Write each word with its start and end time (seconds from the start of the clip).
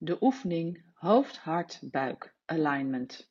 de 0.00 0.16
oefening 0.20 0.82
hoofd-hart-buik 0.94 2.34
alignment. 2.44 3.30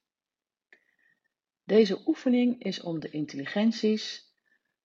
Deze 1.63 2.01
oefening 2.07 2.63
is 2.63 2.81
om 2.81 2.99
de 2.99 3.09
intelligenties 3.09 4.33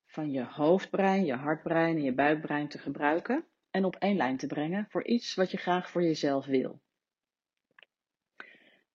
van 0.07 0.31
je 0.31 0.45
hoofdbrein, 0.45 1.25
je 1.25 1.35
hartbrein 1.35 1.97
en 1.97 2.03
je 2.03 2.15
buikbrein 2.15 2.69
te 2.69 2.79
gebruiken 2.79 3.45
en 3.71 3.85
op 3.85 3.97
één 3.97 4.17
lijn 4.17 4.37
te 4.37 4.47
brengen 4.47 4.87
voor 4.91 5.05
iets 5.05 5.35
wat 5.35 5.51
je 5.51 5.57
graag 5.57 5.91
voor 5.91 6.03
jezelf 6.03 6.47
wil. 6.47 6.81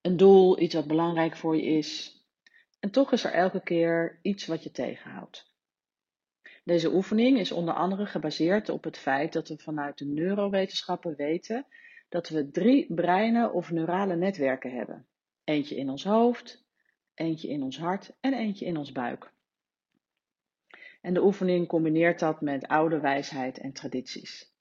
Een 0.02 0.18
doel, 0.18 0.60
iets 0.60 0.76
wat 0.76 0.88
belangrijk 0.88 1.36
voor 1.36 1.56
je 1.56 1.64
is. 1.64 2.22
En 2.80 2.92
toch 2.92 3.12
is 3.12 3.24
er 3.24 3.32
elke 3.32 3.62
keer 3.62 4.20
iets 4.22 4.46
wat 4.46 4.64
je 4.64 4.72
tegenhoudt. 4.72 5.56
Deze 6.64 6.94
oefening 6.94 7.40
is 7.40 7.52
onder 7.52 7.74
andere 7.74 8.06
gebaseerd 8.06 8.70
op 8.70 8.84
het 8.84 8.98
feit 8.98 9.34
dat 9.34 9.48
we 9.48 9.58
vanuit 9.58 9.98
de 9.98 10.06
neurowetenschappen 10.06 11.16
weten 11.16 11.66
dat 12.10 12.30
we 12.30 12.50
drie 12.50 12.94
breinen 12.94 13.54
of 13.54 13.72
neurale 13.72 14.16
netwerken 14.16 14.72
hebben. 14.72 15.08
Eentje 15.44 15.76
in 15.76 15.90
ons 15.90 16.04
hoofd, 16.04 16.66
eentje 17.14 17.48
in 17.48 17.64
ons 17.64 17.78
hart 17.78 18.18
en 18.20 18.34
eentje 18.34 18.66
in 18.66 18.78
ons 18.78 18.92
buik. 18.92 19.32
En 21.02 21.14
de 21.14 21.24
oefening 21.24 21.68
combineert 21.68 22.20
dat 22.20 22.42
met 22.42 22.68
oude 22.68 23.00
wijsheid 23.00 23.58
en 23.58 23.74
tradities. 23.74 24.56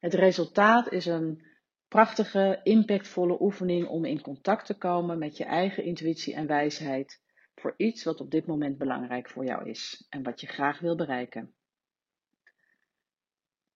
Het 0.00 0.14
resultaat 0.14 0.92
is 0.92 1.06
een 1.06 1.46
prachtige, 1.88 2.60
impactvolle 2.62 3.42
oefening 3.42 3.88
om 3.88 4.04
in 4.04 4.20
contact 4.20 4.66
te 4.66 4.74
komen 4.74 5.18
met 5.18 5.36
je 5.36 5.44
eigen 5.44 5.84
intuïtie 5.84 6.34
en 6.34 6.46
wijsheid 6.46 7.22
voor 7.54 7.74
iets 7.76 8.04
wat 8.04 8.20
op 8.20 8.30
dit 8.30 8.46
moment 8.46 8.78
belangrijk 8.78 9.28
voor 9.28 9.44
jou 9.44 9.68
is 9.68 10.06
en 10.08 10.22
wat 10.22 10.40
je 10.40 10.46
graag 10.46 10.80
wil 10.80 10.96
bereiken. 10.96 11.54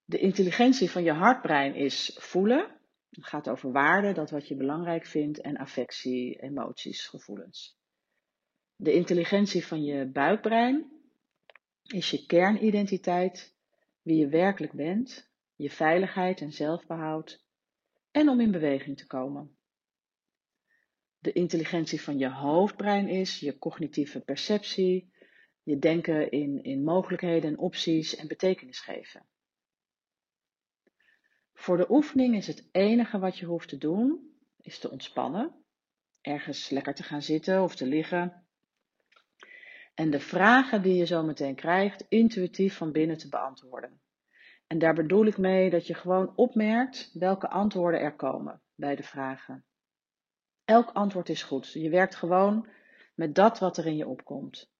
De 0.04 0.18
intelligentie 0.18 0.90
van 0.90 1.02
je 1.02 1.12
hartbrein 1.12 1.74
is 1.74 2.16
voelen. 2.20 2.77
Het 3.10 3.26
gaat 3.26 3.48
over 3.48 3.72
waarden, 3.72 4.14
dat 4.14 4.30
wat 4.30 4.48
je 4.48 4.56
belangrijk 4.56 5.06
vindt, 5.06 5.40
en 5.40 5.56
affectie, 5.56 6.42
emoties, 6.42 7.06
gevoelens. 7.06 7.78
De 8.76 8.92
intelligentie 8.92 9.66
van 9.66 9.84
je 9.84 10.06
buikbrein 10.06 10.90
is 11.82 12.10
je 12.10 12.26
kernidentiteit, 12.26 13.54
wie 14.02 14.16
je 14.16 14.28
werkelijk 14.28 14.72
bent, 14.72 15.30
je 15.56 15.70
veiligheid 15.70 16.40
en 16.40 16.52
zelfbehoud 16.52 17.44
en 18.10 18.28
om 18.28 18.40
in 18.40 18.50
beweging 18.50 18.96
te 18.96 19.06
komen. 19.06 19.56
De 21.18 21.32
intelligentie 21.32 22.02
van 22.02 22.18
je 22.18 22.30
hoofdbrein 22.30 23.08
is 23.08 23.40
je 23.40 23.58
cognitieve 23.58 24.20
perceptie, 24.20 25.12
je 25.62 25.78
denken 25.78 26.30
in, 26.30 26.62
in 26.62 26.84
mogelijkheden 26.84 27.50
en 27.50 27.58
opties 27.58 28.16
en 28.16 28.28
betekenis 28.28 28.80
geven. 28.80 29.26
Voor 31.58 31.76
de 31.76 31.90
oefening 31.90 32.36
is 32.36 32.46
het 32.46 32.68
enige 32.72 33.18
wat 33.18 33.38
je 33.38 33.46
hoeft 33.46 33.68
te 33.68 33.78
doen, 33.78 34.32
is 34.60 34.78
te 34.78 34.90
ontspannen, 34.90 35.54
ergens 36.20 36.70
lekker 36.70 36.94
te 36.94 37.02
gaan 37.02 37.22
zitten 37.22 37.62
of 37.62 37.76
te 37.76 37.86
liggen. 37.86 38.46
En 39.94 40.10
de 40.10 40.20
vragen 40.20 40.82
die 40.82 40.94
je 40.94 41.06
zo 41.06 41.22
meteen 41.22 41.54
krijgt, 41.54 42.04
intuïtief 42.08 42.76
van 42.76 42.92
binnen 42.92 43.18
te 43.18 43.28
beantwoorden. 43.28 44.00
En 44.66 44.78
daar 44.78 44.94
bedoel 44.94 45.26
ik 45.26 45.38
mee 45.38 45.70
dat 45.70 45.86
je 45.86 45.94
gewoon 45.94 46.36
opmerkt 46.36 47.10
welke 47.12 47.48
antwoorden 47.48 48.00
er 48.00 48.16
komen 48.16 48.60
bij 48.74 48.96
de 48.96 49.02
vragen. 49.02 49.64
Elk 50.64 50.90
antwoord 50.90 51.28
is 51.28 51.42
goed. 51.42 51.72
Je 51.72 51.90
werkt 51.90 52.14
gewoon 52.14 52.68
met 53.14 53.34
dat 53.34 53.58
wat 53.58 53.76
er 53.76 53.86
in 53.86 53.96
je 53.96 54.08
opkomt. 54.08 54.70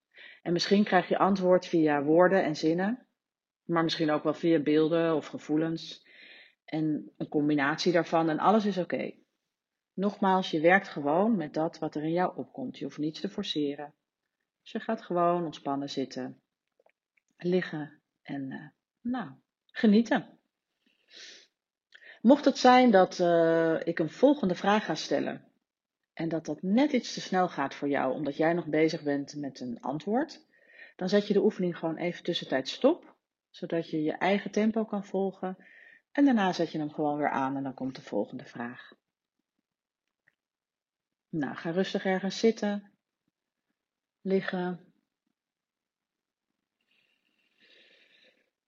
En 0.43 0.53
misschien 0.53 0.85
krijg 0.85 1.09
je 1.09 1.19
antwoord 1.19 1.67
via 1.67 2.03
woorden 2.03 2.45
en 2.45 2.57
zinnen, 2.57 3.07
maar 3.65 3.83
misschien 3.83 4.11
ook 4.11 4.23
wel 4.23 4.35
via 4.35 4.59
beelden 4.59 5.15
of 5.15 5.27
gevoelens. 5.27 6.07
En 6.69 7.13
een 7.17 7.29
combinatie 7.29 7.93
daarvan 7.93 8.29
en 8.29 8.39
alles 8.39 8.65
is 8.65 8.79
oké. 8.79 9.13
Nogmaals, 9.95 10.51
je 10.51 10.61
werkt 10.61 10.89
gewoon 10.89 11.37
met 11.37 11.55
dat 11.55 11.79
wat 11.79 11.95
er 11.95 12.03
in 12.03 12.13
jou 12.13 12.37
opkomt. 12.37 12.79
Je 12.79 12.85
hoeft 12.85 12.99
niets 12.99 13.21
te 13.21 13.29
forceren. 13.29 13.95
Dus 14.63 14.73
je 14.73 14.81
gaat 14.81 15.03
gewoon 15.03 15.45
ontspannen 15.45 15.91
zitten, 15.91 16.41
liggen 17.37 18.01
en 18.23 18.51
uh, 18.51 18.69
nou, 19.01 19.31
genieten. 19.67 20.39
Mocht 22.23 22.45
het 22.45 22.59
zijn 22.59 22.91
dat 22.91 23.19
uh, 23.19 23.87
ik 23.87 23.99
een 23.99 24.11
volgende 24.11 24.55
vraag 24.55 24.85
ga 24.85 24.95
stellen, 24.95 25.45
en 26.13 26.29
dat 26.29 26.47
dat 26.47 26.63
net 26.63 26.93
iets 26.93 27.15
te 27.15 27.21
snel 27.21 27.49
gaat 27.49 27.75
voor 27.75 27.89
jou, 27.89 28.13
omdat 28.13 28.37
jij 28.37 28.53
nog 28.53 28.67
bezig 28.67 29.03
bent 29.03 29.37
met 29.37 29.61
een 29.61 29.81
antwoord, 29.81 30.47
dan 30.97 31.09
zet 31.09 31.27
je 31.27 31.33
de 31.33 31.43
oefening 31.43 31.79
gewoon 31.79 31.97
even 31.97 32.25
tussentijd 32.25 32.69
stop, 32.69 33.15
zodat 33.51 33.91
je 33.91 34.03
je 34.03 34.13
eigen 34.13 34.51
tempo 34.51 34.85
kan 34.85 35.05
volgen. 35.05 35.57
En 36.19 36.25
daarna 36.25 36.53
zet 36.53 36.73
je 36.73 36.79
hem 36.79 36.93
gewoon 36.93 37.17
weer 37.17 37.31
aan 37.31 37.57
en 37.57 37.63
dan 37.63 37.75
komt 37.75 37.95
de 37.95 38.03
volgende 38.03 38.45
vraag. 38.45 38.93
Nou, 41.29 41.57
ga 41.57 41.71
rustig 41.71 42.05
ergens 42.05 42.39
zitten, 42.39 42.91
liggen. 44.21 44.93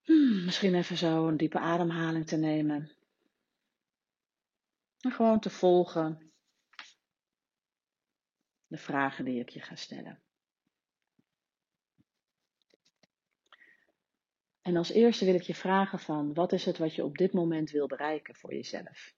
Hmm, 0.01 0.45
misschien 0.45 0.75
even 0.75 0.97
zo 0.97 1.27
een 1.27 1.37
diepe 1.37 1.59
ademhaling 1.59 2.27
te 2.27 2.37
nemen. 2.37 2.91
En 4.99 5.11
gewoon 5.11 5.39
te 5.39 5.49
volgen 5.49 6.31
de 8.67 8.77
vragen 8.77 9.25
die 9.25 9.39
ik 9.39 9.49
je 9.49 9.61
ga 9.61 9.75
stellen. 9.75 10.21
En 14.61 14.77
als 14.77 14.89
eerste 14.89 15.25
wil 15.25 15.35
ik 15.35 15.41
je 15.41 15.55
vragen 15.55 15.99
van 15.99 16.33
wat 16.33 16.51
is 16.51 16.65
het 16.65 16.77
wat 16.77 16.95
je 16.95 17.03
op 17.03 17.17
dit 17.17 17.33
moment 17.33 17.71
wil 17.71 17.87
bereiken 17.87 18.35
voor 18.35 18.53
jezelf? 18.53 19.13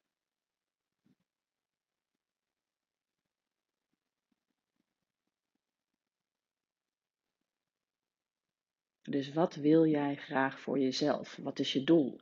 Dus 9.03 9.33
wat 9.33 9.55
wil 9.55 9.85
jij 9.85 10.15
graag 10.15 10.59
voor 10.59 10.79
jezelf? 10.79 11.35
Wat 11.35 11.59
is 11.59 11.73
je 11.73 11.83
doel? 11.83 12.19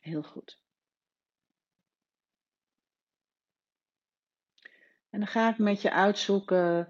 Heel 0.00 0.22
goed. 0.22 0.58
En 5.10 5.18
dan 5.18 5.28
ga 5.28 5.50
ik 5.50 5.58
met 5.58 5.82
je 5.82 5.92
uitzoeken, 5.92 6.88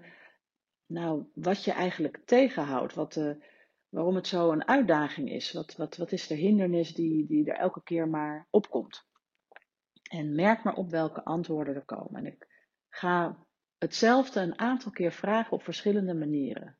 nou, 0.85 1.25
wat 1.33 1.63
je 1.63 1.71
eigenlijk 1.71 2.21
tegenhoudt. 2.25 2.93
Wat, 2.93 3.15
uh, 3.15 3.35
waarom 3.89 4.15
het 4.15 4.27
zo 4.27 4.51
een 4.51 4.67
uitdaging 4.67 5.31
is. 5.31 5.51
Wat, 5.51 5.75
wat, 5.75 5.97
wat 5.97 6.11
is 6.11 6.27
de 6.27 6.35
hindernis 6.35 6.93
die, 6.93 7.27
die 7.27 7.51
er 7.51 7.57
elke 7.57 7.83
keer 7.83 8.07
maar 8.07 8.47
opkomt? 8.49 9.09
En 10.09 10.35
merk 10.35 10.63
maar 10.63 10.75
op 10.75 10.89
welke 10.89 11.23
antwoorden 11.23 11.75
er 11.75 11.85
komen. 11.85 12.25
En 12.25 12.25
ik 12.25 12.47
ga 12.89 13.45
hetzelfde 13.77 14.39
een 14.39 14.59
aantal 14.59 14.91
keer 14.91 15.11
vragen 15.11 15.51
op 15.51 15.63
verschillende 15.63 16.13
manieren. 16.13 16.77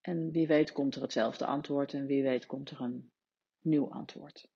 En 0.00 0.30
wie 0.30 0.46
weet 0.46 0.72
komt 0.72 0.94
er 0.94 1.02
hetzelfde 1.02 1.46
antwoord 1.46 1.92
en 1.92 2.06
wie 2.06 2.22
weet 2.22 2.46
komt 2.46 2.70
er 2.70 2.80
een 2.80 3.10
nieuw 3.60 3.90
antwoord. 3.90 4.48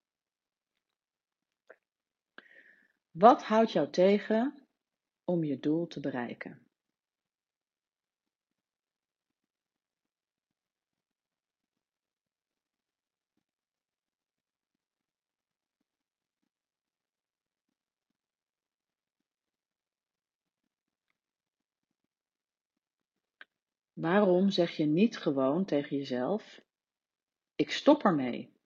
Wat 3.10 3.42
houdt 3.42 3.72
jou 3.72 3.90
tegen 3.90 4.68
om 5.30 5.44
je 5.44 5.60
doel 5.60 5.86
te 5.86 6.00
bereiken? 6.00 6.62
Waarom 23.92 24.50
zeg 24.50 24.76
je 24.76 24.84
niet 24.84 25.16
gewoon 25.16 25.64
tegen 25.64 25.96
jezelf: 25.96 26.60
Ik 27.54 27.70
stop 27.70 28.02
ermee? 28.02 28.59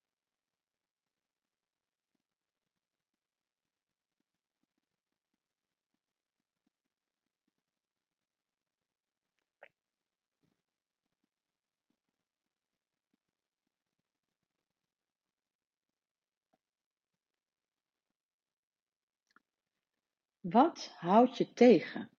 Wat 20.51 20.95
houdt 20.99 21.37
je 21.37 21.53
tegen? 21.53 22.11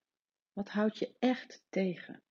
Wat 0.53 0.69
houdt 0.69 0.97
je 0.97 1.15
echt 1.19 1.65
tegen? 1.69 2.23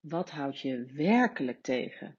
Wat 0.00 0.30
houdt 0.30 0.60
je 0.60 0.86
werkelijk 0.86 1.62
tegen? 1.62 2.18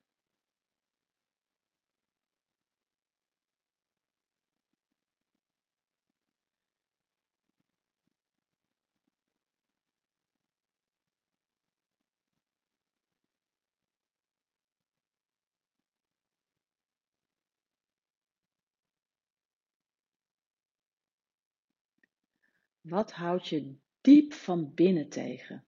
Wat 22.88 23.12
houdt 23.12 23.48
je 23.48 23.76
diep 24.02 24.34
van 24.34 24.74
binnen 24.74 25.10
tegen? 25.10 25.66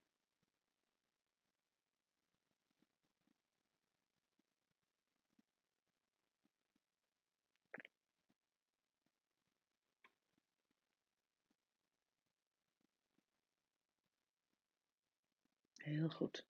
Heel 15.77 16.09
goed. 16.09 16.47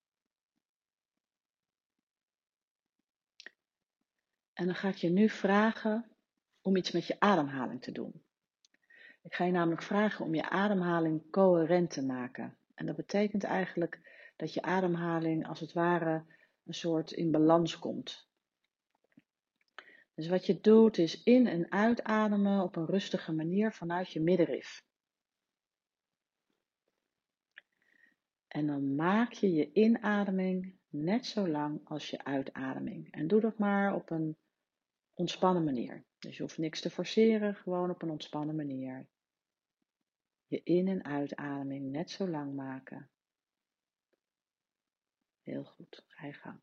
En 4.53 4.65
dan 4.65 4.75
ga 4.75 4.87
ik 4.87 4.95
je 4.95 5.09
nu 5.09 5.29
vragen 5.29 6.11
om 6.61 6.75
iets 6.75 6.91
met 6.91 7.07
je 7.07 7.19
ademhaling 7.19 7.81
te 7.81 7.91
doen. 7.91 8.23
Ik 9.29 9.35
ga 9.35 9.45
je 9.45 9.51
namelijk 9.51 9.81
vragen 9.81 10.25
om 10.25 10.35
je 10.35 10.49
ademhaling 10.49 11.31
coherent 11.31 11.89
te 11.89 12.05
maken. 12.05 12.57
En 12.75 12.85
dat 12.85 12.95
betekent 12.95 13.43
eigenlijk 13.43 13.99
dat 14.35 14.53
je 14.53 14.61
ademhaling 14.61 15.47
als 15.47 15.59
het 15.59 15.73
ware 15.73 16.23
een 16.65 16.73
soort 16.73 17.11
in 17.11 17.31
balans 17.31 17.79
komt. 17.79 18.29
Dus 20.15 20.27
wat 20.27 20.45
je 20.45 20.59
doet 20.61 20.97
is 20.97 21.23
in- 21.23 21.47
en 21.47 21.71
uitademen 21.71 22.63
op 22.63 22.75
een 22.75 22.85
rustige 22.85 23.31
manier 23.31 23.71
vanuit 23.71 24.11
je 24.11 24.21
middenrif. 24.21 24.83
En 28.47 28.67
dan 28.67 28.95
maak 28.95 29.31
je 29.31 29.51
je 29.51 29.71
inademing 29.71 30.75
net 30.87 31.25
zo 31.25 31.47
lang 31.47 31.81
als 31.83 32.09
je 32.09 32.23
uitademing. 32.23 33.11
En 33.11 33.27
doe 33.27 33.41
dat 33.41 33.57
maar 33.57 33.95
op 33.95 34.09
een 34.09 34.37
ontspannen 35.13 35.63
manier. 35.63 36.03
Dus 36.19 36.37
je 36.37 36.41
hoeft 36.41 36.57
niks 36.57 36.81
te 36.81 36.89
forceren, 36.89 37.55
gewoon 37.55 37.89
op 37.89 38.01
een 38.01 38.09
ontspannen 38.09 38.55
manier. 38.55 39.07
Je 40.49 40.61
in- 40.63 40.87
en 40.87 41.03
uitademing 41.03 41.91
net 41.91 42.09
zo 42.11 42.27
lang 42.27 42.55
maken. 42.55 43.09
Heel 45.41 45.63
goed, 45.63 46.03
ga 46.07 46.25
je 46.25 46.33
gang. 46.33 46.61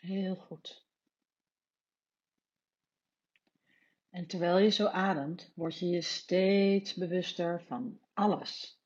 Heel 0.00 0.34
goed. 0.34 0.86
En 4.10 4.26
terwijl 4.26 4.58
je 4.58 4.70
zo 4.70 4.86
ademt, 4.86 5.52
word 5.54 5.78
je 5.78 5.86
je 5.86 6.02
steeds 6.02 6.94
bewuster 6.94 7.62
van 7.62 8.00
alles. 8.12 8.78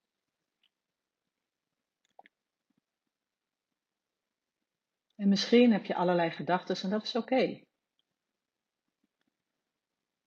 En 5.15 5.29
misschien 5.29 5.73
heb 5.73 5.85
je 5.85 5.95
allerlei 5.95 6.31
gedachten 6.31 6.77
en 6.83 6.91
dat 6.91 7.03
is 7.03 7.17
oké. 7.17 7.65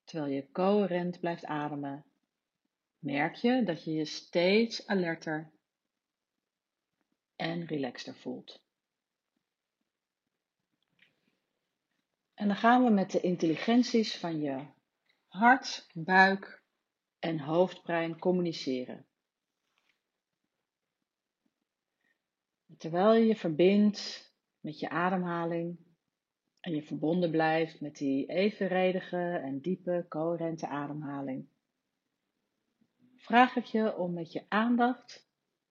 Terwijl 0.04 0.32
je 0.32 0.50
coherent 0.50 1.20
blijft 1.20 1.44
ademen, 1.44 2.04
merk 2.98 3.34
je 3.34 3.62
dat 3.64 3.84
je 3.84 3.92
je 3.92 4.04
steeds 4.04 4.86
alerter 4.86 5.52
en 7.36 7.66
relaxter 7.66 8.14
voelt. 8.14 8.67
En 12.38 12.46
dan 12.46 12.56
gaan 12.56 12.84
we 12.84 12.90
met 12.90 13.10
de 13.10 13.20
intelligenties 13.20 14.16
van 14.16 14.40
je 14.40 14.66
hart, 15.26 15.90
buik 15.92 16.62
en 17.18 17.38
hoofdbrein 17.38 18.18
communiceren. 18.18 19.06
Terwijl 22.76 23.14
je 23.14 23.26
je 23.26 23.36
verbindt 23.36 24.32
met 24.60 24.78
je 24.78 24.88
ademhaling 24.88 25.78
en 26.60 26.74
je 26.74 26.82
verbonden 26.82 27.30
blijft 27.30 27.80
met 27.80 27.96
die 27.96 28.26
evenredige 28.26 29.40
en 29.44 29.60
diepe, 29.60 30.06
coherente 30.08 30.68
ademhaling, 30.68 31.48
vraag 33.16 33.56
ik 33.56 33.64
je 33.64 33.96
om 33.96 34.12
met 34.12 34.32
je 34.32 34.44
aandacht 34.48 35.28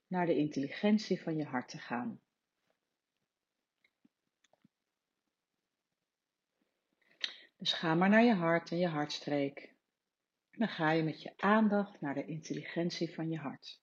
naar 0.08 0.26
de 0.26 0.38
intelligentie 0.38 1.22
van 1.22 1.36
je 1.36 1.46
hart 1.46 1.70
te 1.70 1.78
gaan. 1.78 2.22
Dus 7.58 7.74
ga 7.74 7.96
maar 7.96 8.10
naar 8.10 8.24
je 8.24 8.34
hart 8.34 8.72
en 8.72 8.78
je 8.78 8.88
hartstreek. 8.88 9.76
Dan 10.52 10.68
ga 10.68 10.92
je 10.92 11.04
met 11.04 11.22
je 11.22 11.34
aandacht 11.38 12.02
naar 12.02 12.14
de 12.14 12.26
intelligentie 12.26 13.14
van 13.14 13.30
je 13.30 13.38
hart. 13.38 13.82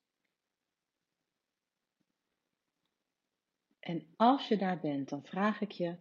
En 3.81 4.15
als 4.17 4.49
je 4.49 4.57
daar 4.57 4.81
bent, 4.81 5.09
dan 5.09 5.25
vraag 5.25 5.61
ik 5.61 5.71
je, 5.71 5.99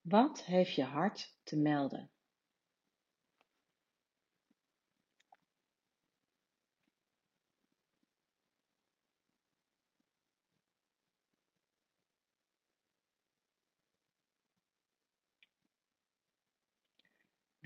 wat 0.00 0.44
heeft 0.44 0.74
je 0.74 0.84
hart 0.84 1.38
te 1.42 1.56
melden? 1.56 2.10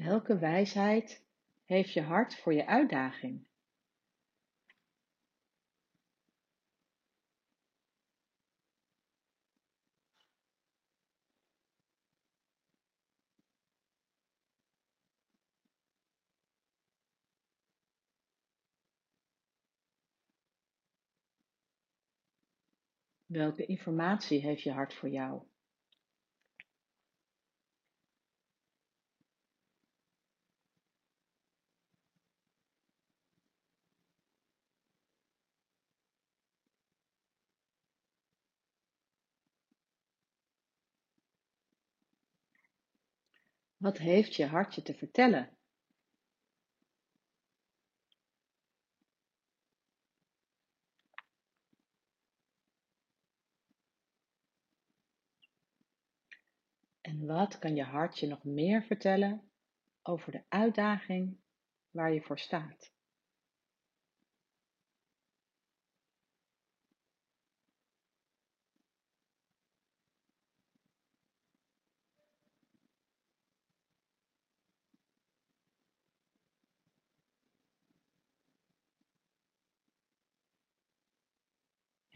Welke 0.03 0.39
wijsheid 0.39 1.27
heeft 1.65 1.93
je 1.93 2.03
hart 2.03 2.37
voor 2.37 2.55
je 2.55 2.67
uitdaging? 2.67 3.47
Welke 23.27 23.67
informatie 23.67 24.41
heeft 24.41 24.63
je 24.63 24.73
hart 24.73 24.95
voor 24.95 25.09
jou? 25.09 25.52
Wat 43.83 43.99
heeft 43.99 44.35
je 44.35 44.47
hartje 44.47 44.83
te 44.83 44.95
vertellen? 44.95 45.57
En 57.01 57.27
wat 57.27 57.59
kan 57.59 57.75
je 57.75 57.83
hartje 57.83 58.27
nog 58.27 58.45
meer 58.45 58.83
vertellen 58.83 59.51
over 60.03 60.33
de 60.33 60.45
uitdaging 60.49 61.37
waar 61.91 62.13
je 62.13 62.23
voor 62.23 62.39
staat? 62.39 62.92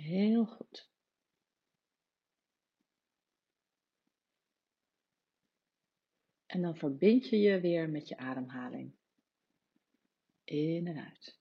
Heel 0.07 0.45
goed. 0.45 0.89
En 6.47 6.63
dan 6.63 6.77
verbind 6.77 7.29
je 7.29 7.39
je 7.39 7.61
weer 7.61 7.91
met 7.91 8.09
je 8.09 8.17
ademhaling. 8.17 8.93
In 10.45 10.87
en 10.87 10.99
uit. 10.99 11.39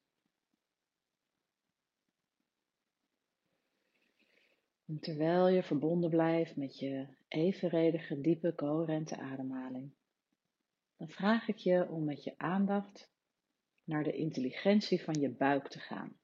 Terwijl 4.99 5.47
je 5.47 5.63
verbonden 5.63 6.09
blijft 6.09 6.55
met 6.55 6.79
je 6.79 7.07
evenredige, 7.27 8.21
diepe, 8.21 8.55
coherente 8.55 9.17
ademhaling, 9.17 9.91
dan 10.97 11.09
vraag 11.09 11.47
ik 11.47 11.57
je 11.57 11.89
om 11.89 12.03
met 12.03 12.23
je 12.23 12.37
aandacht 12.37 13.09
naar 13.83 14.03
de 14.03 14.15
intelligentie 14.15 15.03
van 15.03 15.13
je 15.13 15.29
buik 15.29 15.67
te 15.67 15.79
gaan. 15.79 16.19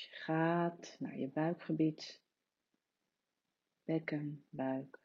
Dus 0.00 0.08
je 0.08 0.16
gaat 0.16 0.96
naar 0.98 1.18
je 1.18 1.28
buikgebied, 1.28 2.22
bekken, 3.84 4.44
buik. 4.48 4.98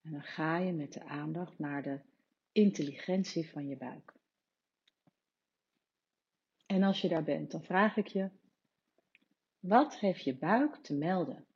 En 0.00 0.10
dan 0.10 0.22
ga 0.22 0.58
je 0.58 0.72
met 0.72 0.92
de 0.92 1.04
aandacht 1.04 1.58
naar 1.58 1.82
de 1.82 2.00
intelligentie 2.52 3.50
van 3.50 3.66
je 3.66 3.76
buik. 3.76 4.12
En 6.66 6.82
als 6.82 7.00
je 7.00 7.08
daar 7.08 7.24
bent, 7.24 7.50
dan 7.50 7.62
vraag 7.62 7.96
ik 7.96 8.06
je, 8.06 8.30
wat 9.58 9.98
heeft 9.98 10.24
je 10.24 10.36
buik 10.36 10.76
te 10.76 10.94
melden? 10.94 11.47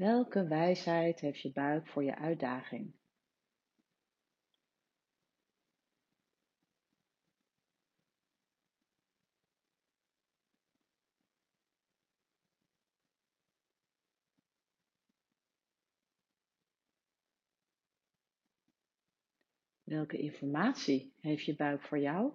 Welke 0.00 0.46
wijsheid 0.46 1.20
heeft 1.20 1.40
je 1.40 1.52
buik 1.52 1.86
voor 1.86 2.04
je 2.04 2.16
uitdaging? 2.16 2.92
Welke 19.82 20.18
informatie 20.18 21.14
heeft 21.20 21.44
je 21.44 21.54
buik 21.56 21.82
voor 21.82 21.98
jou? 21.98 22.32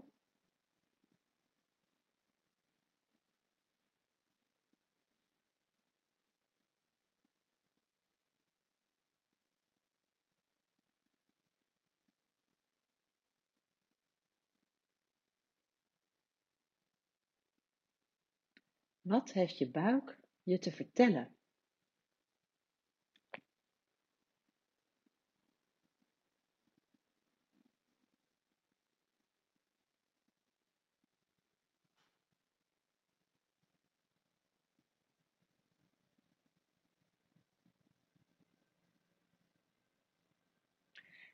Wat 19.05 19.31
heeft 19.31 19.57
je 19.57 19.69
buik 19.71 20.17
je 20.43 20.59
te 20.59 20.71
vertellen? 20.71 21.35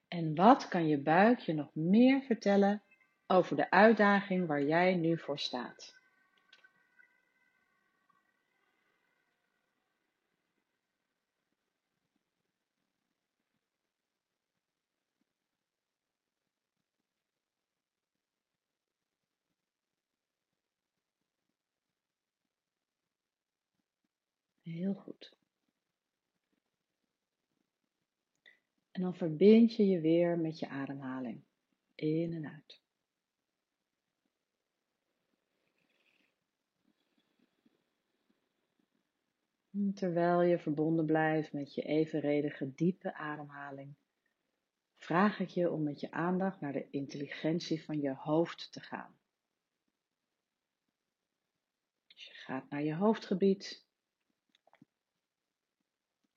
En 0.08 0.36
wat 0.36 0.68
kan 0.68 0.88
je 0.88 1.02
buik 1.02 1.40
je 1.40 1.54
nog 1.54 1.76
meer 1.76 2.22
vertellen 2.22 2.84
over 3.28 3.56
de 3.56 3.70
uitdaging 3.70 4.48
waar 4.48 4.64
jij 4.64 4.96
nu 4.96 5.18
voor 5.18 5.40
staat? 5.40 6.01
Heel 24.72 24.94
goed. 24.94 25.38
En 28.92 29.02
dan 29.02 29.16
verbind 29.16 29.76
je 29.76 29.88
je 29.88 30.00
weer 30.00 30.40
met 30.40 30.60
je 30.60 30.68
ademhaling. 30.68 31.42
In 31.96 32.34
en 32.34 32.46
uit. 32.46 32.82
terwijl 39.94 40.42
je 40.42 40.60
verbonden 40.60 41.06
blijft 41.06 41.54
met 41.54 41.74
je 41.74 41.82
evenredige 41.82 42.74
diepe 42.74 43.14
ademhaling, 43.14 43.96
vraag 44.98 45.40
ik 45.40 45.50
je 45.50 45.72
om 45.72 45.84
met 45.84 46.00
je 46.00 46.12
aandacht 46.12 46.62
naar 46.62 46.74
de 46.74 46.90
intelligentie 46.90 47.84
van 47.84 48.02
je 48.02 48.16
hoofd 48.16 48.72
te 48.72 48.80
gaan. 48.80 49.16
Dus 52.08 52.26
je 52.26 52.34
gaat 52.34 52.70
naar 52.70 52.84
je 52.84 52.96
hoofdgebied, 52.96 53.86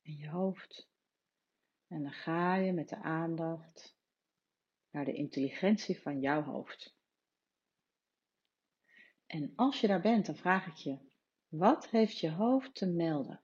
in 0.05 0.17
je 0.17 0.29
hoofd. 0.29 0.89
En 1.87 2.03
dan 2.03 2.13
ga 2.13 2.55
je 2.55 2.73
met 2.73 2.89
de 2.89 2.97
aandacht 3.03 3.97
naar 4.91 5.05
de 5.05 5.15
intelligentie 5.15 6.01
van 6.01 6.21
jouw 6.21 6.43
hoofd. 6.43 6.95
En 9.27 9.53
als 9.57 9.81
je 9.81 9.87
daar 9.87 10.01
bent, 10.01 10.27
dan 10.27 10.37
vraag 10.37 10.67
ik 10.67 10.77
je, 10.77 10.99
wat 11.49 11.89
heeft 11.89 12.19
je 12.19 12.31
hoofd 12.31 12.75
te 12.75 12.87
melden? 12.87 13.44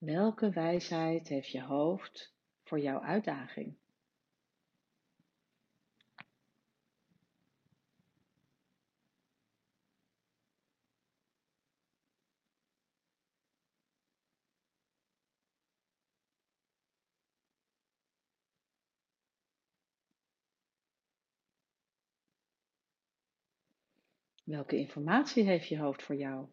Welke 0.00 0.50
wijsheid 0.50 1.28
heeft 1.28 1.50
je 1.50 1.62
hoofd 1.62 2.34
voor 2.64 2.80
jouw 2.80 3.00
uitdaging? 3.00 3.76
Welke 24.44 24.76
informatie 24.76 25.44
heeft 25.44 25.68
je 25.68 25.78
hoofd 25.78 26.02
voor 26.02 26.16
jou? 26.16 26.48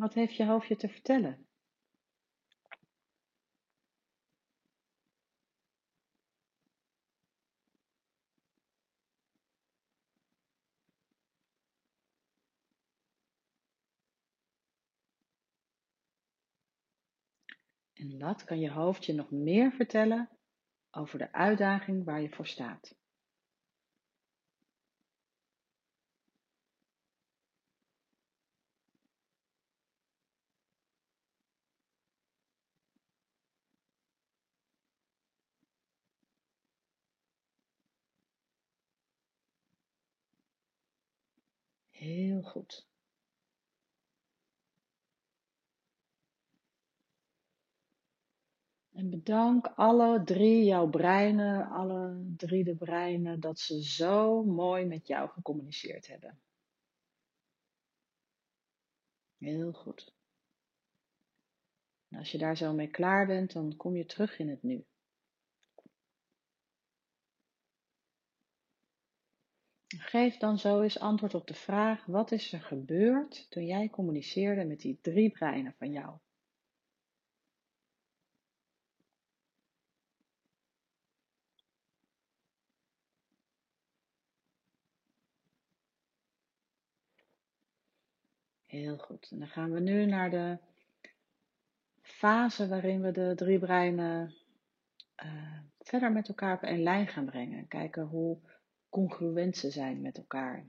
Wat 0.00 0.14
heeft 0.14 0.36
je 0.36 0.44
hoofd 0.44 0.68
je 0.68 0.76
te 0.76 0.88
vertellen? 0.88 1.46
En 17.92 18.18
wat 18.18 18.44
kan 18.44 18.60
je 18.60 18.70
hoofd 18.70 19.04
je 19.04 19.12
nog 19.12 19.30
meer 19.30 19.72
vertellen 19.72 20.28
over 20.90 21.18
de 21.18 21.32
uitdaging 21.32 22.04
waar 22.04 22.20
je 22.20 22.30
voor 22.30 22.46
staat? 22.46 22.99
Heel 42.10 42.42
goed. 42.42 42.88
En 48.92 49.10
bedank 49.10 49.66
alle 49.66 50.22
drie 50.24 50.64
jouw 50.64 50.88
breinen, 50.88 51.68
alle 51.68 52.32
drie 52.36 52.64
de 52.64 52.74
breinen, 52.74 53.40
dat 53.40 53.58
ze 53.58 53.82
zo 53.82 54.44
mooi 54.44 54.84
met 54.84 55.06
jou 55.06 55.28
gecommuniceerd 55.28 56.06
hebben. 56.06 56.40
Heel 59.38 59.72
goed. 59.72 60.14
En 62.08 62.18
als 62.18 62.32
je 62.32 62.38
daar 62.38 62.56
zo 62.56 62.72
mee 62.72 62.90
klaar 62.90 63.26
bent, 63.26 63.52
dan 63.52 63.76
kom 63.76 63.96
je 63.96 64.04
terug 64.04 64.38
in 64.38 64.48
het 64.48 64.62
nu. 64.62 64.84
Geef 69.98 70.36
dan 70.36 70.58
zo 70.58 70.80
eens 70.80 70.98
antwoord 70.98 71.34
op 71.34 71.46
de 71.46 71.54
vraag: 71.54 72.04
wat 72.06 72.32
is 72.32 72.52
er 72.52 72.60
gebeurd 72.60 73.50
toen 73.50 73.66
jij 73.66 73.88
communiceerde 73.88 74.64
met 74.64 74.80
die 74.80 74.98
drie 75.00 75.30
breinen 75.30 75.74
van 75.78 75.92
jou? 75.92 76.18
Heel 88.66 88.96
goed. 88.96 89.28
En 89.30 89.38
dan 89.38 89.48
gaan 89.48 89.72
we 89.72 89.80
nu 89.80 90.06
naar 90.06 90.30
de 90.30 90.58
fase 92.02 92.68
waarin 92.68 93.00
we 93.00 93.10
de 93.12 93.32
drie 93.36 93.58
breinen 93.58 94.34
uh, 95.24 95.58
verder 95.78 96.12
met 96.12 96.28
elkaar 96.28 96.54
op 96.54 96.62
één 96.62 96.82
lijn 96.82 97.06
gaan 97.06 97.24
brengen. 97.24 97.68
Kijken 97.68 98.02
hoe 98.02 98.38
congruent 98.90 99.56
zijn 99.56 100.00
met 100.00 100.16
elkaar. 100.16 100.68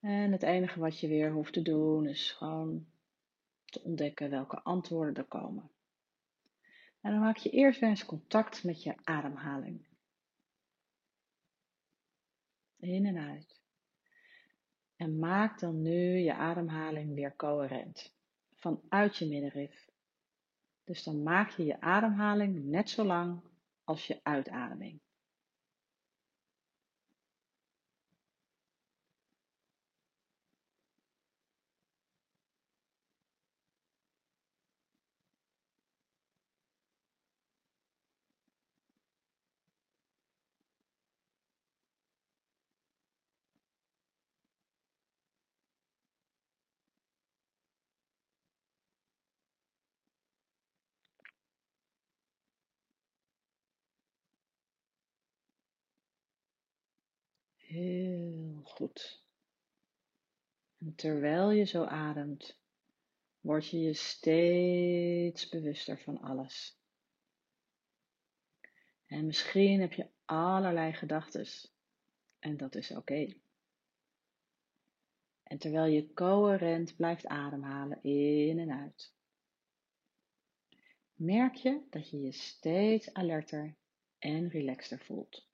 En 0.00 0.32
het 0.32 0.42
enige 0.42 0.80
wat 0.80 1.00
je 1.00 1.08
weer 1.08 1.32
hoeft 1.32 1.52
te 1.52 1.62
doen 1.62 2.06
is 2.06 2.32
gewoon 2.32 2.86
te 3.64 3.82
ontdekken 3.82 4.30
welke 4.30 4.62
antwoorden 4.62 5.14
er 5.14 5.24
komen. 5.24 5.70
En 7.00 7.10
dan 7.12 7.20
maak 7.20 7.36
je 7.36 7.50
eerst 7.50 7.80
weer 7.80 7.88
eens 7.88 8.04
contact 8.04 8.64
met 8.64 8.82
je 8.82 8.94
ademhaling. 9.04 9.86
In 12.76 13.06
en 13.06 13.18
uit. 13.18 13.60
En 14.96 15.18
maak 15.18 15.60
dan 15.60 15.82
nu 15.82 16.18
je 16.18 16.34
ademhaling 16.34 17.14
weer 17.14 17.36
coherent. 17.36 18.12
Vanuit 18.54 19.16
je 19.16 19.26
middenrif. 19.26 19.90
Dus 20.84 21.02
dan 21.02 21.22
maak 21.22 21.50
je 21.50 21.64
je 21.64 21.80
ademhaling 21.80 22.64
net 22.64 22.90
zo 22.90 23.04
lang 23.04 23.40
als 23.84 24.06
je 24.06 24.20
uitademing. 24.22 25.00
Heel 57.76 58.60
goed. 58.64 59.22
Terwijl 60.94 61.50
je 61.50 61.64
zo 61.64 61.84
ademt, 61.84 62.58
word 63.40 63.68
je 63.68 63.78
je 63.78 63.92
steeds 63.92 65.48
bewuster 65.48 65.98
van 65.98 66.20
alles. 66.20 66.78
En 69.06 69.26
misschien 69.26 69.80
heb 69.80 69.92
je 69.92 70.08
allerlei 70.24 70.92
gedachten. 70.92 71.46
En 72.38 72.56
dat 72.56 72.74
is 72.74 72.90
oké. 72.90 73.34
En 75.42 75.58
terwijl 75.58 75.92
je 75.92 76.12
coherent 76.12 76.96
blijft 76.96 77.26
ademhalen 77.26 78.02
in 78.02 78.58
en 78.58 78.70
uit, 78.70 79.12
merk 81.14 81.54
je 81.54 81.80
dat 81.90 82.10
je 82.10 82.20
je 82.20 82.32
steeds 82.32 83.12
alerter 83.12 83.74
en 84.18 84.48
relaxter 84.48 84.98
voelt. 84.98 85.46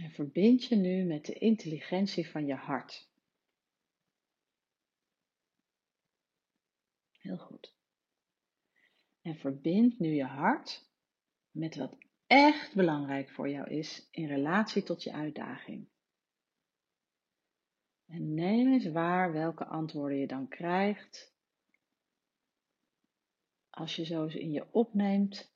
En 0.00 0.10
verbind 0.10 0.64
je 0.64 0.76
nu 0.76 1.04
met 1.04 1.24
de 1.24 1.32
intelligentie 1.32 2.30
van 2.30 2.46
je 2.46 2.54
hart. 2.54 3.08
Heel 7.10 7.38
goed. 7.38 7.74
En 9.22 9.36
verbind 9.36 9.98
nu 9.98 10.14
je 10.14 10.24
hart 10.24 10.88
met 11.50 11.76
wat 11.76 11.96
echt 12.26 12.74
belangrijk 12.74 13.30
voor 13.30 13.48
jou 13.48 13.70
is 13.70 14.08
in 14.10 14.26
relatie 14.26 14.82
tot 14.82 15.02
je 15.02 15.12
uitdaging. 15.12 15.88
En 18.06 18.34
neem 18.34 18.72
eens 18.72 18.86
waar 18.86 19.32
welke 19.32 19.64
antwoorden 19.64 20.18
je 20.18 20.26
dan 20.26 20.48
krijgt. 20.48 21.34
Als 23.70 23.96
je 23.96 24.04
zo 24.04 24.24
eens 24.24 24.34
in 24.34 24.50
je 24.50 24.72
opneemt 24.72 25.52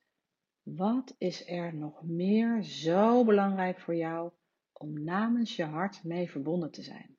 wat 0.65 1.15
is 1.17 1.47
er 1.47 1.75
nog 1.75 2.03
meer 2.03 2.63
zo 2.63 3.25
belangrijk 3.25 3.79
voor 3.79 3.95
jou 3.95 4.31
om 4.73 5.03
namens 5.03 5.55
je 5.55 5.63
hart 5.63 6.03
mee 6.03 6.29
verbonden 6.29 6.71
te 6.71 6.81
zijn? 6.81 7.17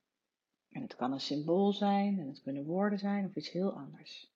En 0.69 0.81
het 0.81 0.95
kan 0.95 1.11
een 1.11 1.19
symbool 1.19 1.73
zijn, 1.73 2.19
en 2.19 2.27
het 2.27 2.41
kunnen 2.41 2.65
woorden 2.65 2.99
zijn 2.99 3.25
of 3.25 3.35
iets 3.35 3.51
heel 3.51 3.71
anders. 3.71 4.31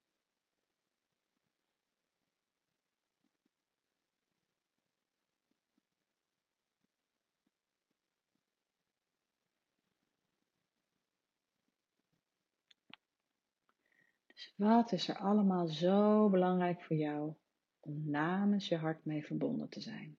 Dus 14.27 14.53
wat 14.57 14.91
is 14.91 15.07
er 15.07 15.17
allemaal 15.17 15.67
zo 15.67 16.29
belangrijk 16.29 16.81
voor 16.81 16.95
jou 16.95 17.35
om 17.81 18.09
namens 18.09 18.67
je 18.67 18.75
hart 18.75 19.05
mee 19.05 19.25
verbonden 19.25 19.69
te 19.69 19.81
zijn. 19.81 20.17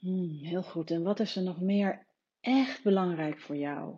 Hmm, 0.00 0.28
heel 0.28 0.62
goed. 0.62 0.90
En 0.90 1.02
wat 1.02 1.20
is 1.20 1.36
er 1.36 1.42
nog 1.42 1.60
meer 1.60 2.06
echt 2.40 2.82
belangrijk 2.82 3.40
voor 3.40 3.56
jou 3.56 3.96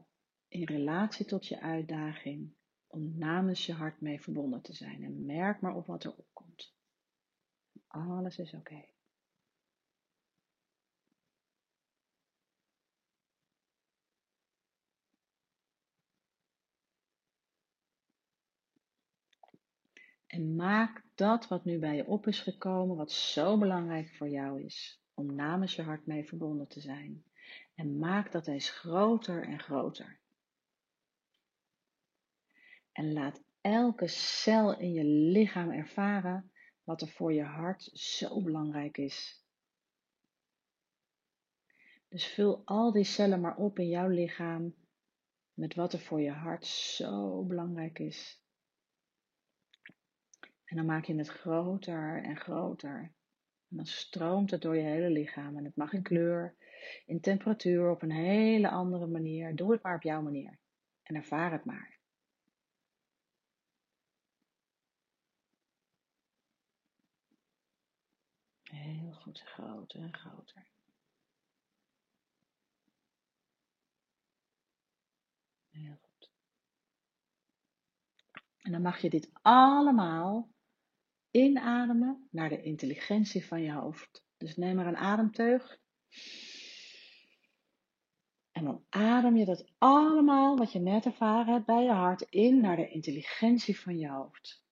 in 0.49 0.65
relatie 0.65 1.27
tot 1.27 1.47
je 1.47 1.61
uitdaging 1.61 2.55
om 2.87 3.19
namens 3.19 3.67
je 3.67 3.73
hart 3.73 4.01
mee 4.01 4.21
verbonden 4.21 4.63
te 4.63 4.73
zijn? 4.73 5.03
En 5.03 5.27
merk 5.27 5.61
maar 5.61 5.77
op 5.77 5.87
wat 5.87 6.05
er 6.05 6.15
opkomt. 6.17 6.75
Alles 7.87 8.39
is 8.39 8.55
oké. 8.55 8.92
En 20.33 20.55
maak 20.55 21.05
dat 21.15 21.49
wat 21.49 21.65
nu 21.65 21.79
bij 21.79 21.97
je 21.97 22.07
op 22.07 22.27
is 22.27 22.41
gekomen, 22.41 22.97
wat 22.97 23.13
zo 23.13 23.59
belangrijk 23.59 24.09
voor 24.09 24.29
jou 24.29 24.63
is, 24.63 25.03
om 25.15 25.35
namens 25.35 25.77
je 25.77 25.83
hart 25.83 26.07
mee 26.07 26.25
verbonden 26.25 26.69
te 26.69 26.81
zijn. 26.81 27.25
En 27.75 27.99
maak 27.99 28.33
dat 28.33 28.47
eens 28.47 28.71
groter 28.71 29.45
en 29.45 29.61
groter. 29.61 30.21
En 32.93 33.13
laat 33.13 33.43
elke 33.61 34.07
cel 34.09 34.79
in 34.79 34.93
je 34.93 35.05
lichaam 35.05 35.71
ervaren 35.71 36.53
wat 36.85 37.01
er 37.01 37.09
voor 37.09 37.33
je 37.33 37.45
hart 37.45 37.83
zo 37.93 38.43
belangrijk 38.43 38.99
is. 38.99 39.45
Dus 42.09 42.27
vul 42.27 42.63
al 42.65 42.93
die 42.93 43.05
cellen 43.05 43.41
maar 43.41 43.57
op 43.57 43.79
in 43.79 43.89
jouw 43.89 44.09
lichaam 44.09 44.75
met 45.55 45.75
wat 45.75 45.93
er 45.93 46.01
voor 46.01 46.21
je 46.21 46.33
hart 46.33 46.67
zo 46.67 47.45
belangrijk 47.45 47.99
is. 47.99 48.42
En 50.73 50.79
dan 50.79 50.87
maak 50.87 51.05
je 51.05 51.15
het 51.15 51.29
groter 51.29 52.23
en 52.23 52.37
groter. 52.37 53.13
En 53.69 53.77
dan 53.77 53.87
stroomt 53.87 54.51
het 54.51 54.63
door 54.63 54.77
je 54.77 54.83
hele 54.83 55.11
lichaam. 55.11 55.57
En 55.57 55.65
het 55.65 55.77
mag 55.77 55.93
in 55.93 56.03
kleur, 56.03 56.57
in 57.07 57.21
temperatuur, 57.21 57.91
op 57.91 58.03
een 58.03 58.13
hele 58.13 58.71
andere 58.71 59.07
manier. 59.07 59.57
Doe 59.57 59.73
het 59.73 59.83
maar 59.83 59.95
op 59.95 60.03
jouw 60.03 60.23
manier. 60.23 60.59
En 61.03 61.15
ervaar 61.15 61.53
het 61.53 61.65
maar. 61.65 61.99
Heel 68.63 69.13
goed, 69.13 69.41
groter 69.41 70.01
en 70.01 70.15
groter. 70.15 70.67
Heel 75.71 75.97
goed. 76.01 76.31
En 78.59 78.73
dan 78.73 78.83
mag 78.83 79.01
je 79.01 79.11
dit 79.11 79.31
allemaal 79.43 80.52
inademen 81.33 82.29
naar 82.31 82.49
de 82.49 82.63
intelligentie 82.63 83.47
van 83.47 83.63
je 83.63 83.73
hoofd. 83.73 84.25
Dus 84.37 84.57
neem 84.57 84.77
maar 84.77 84.87
een 84.87 84.97
ademteug. 84.97 85.81
En 88.53 88.65
dan 88.65 88.85
adem 88.89 89.37
je 89.37 89.45
dat 89.45 89.73
allemaal 89.79 90.57
wat 90.57 90.73
je 90.73 90.79
net 90.79 91.05
ervaren 91.05 91.53
hebt 91.53 91.67
bij 91.67 91.83
je 91.83 91.91
hart 91.91 92.23
in 92.23 92.61
naar 92.61 92.77
de 92.77 92.89
intelligentie 92.89 93.81
van 93.81 93.99
je 93.99 94.09
hoofd. 94.09 94.65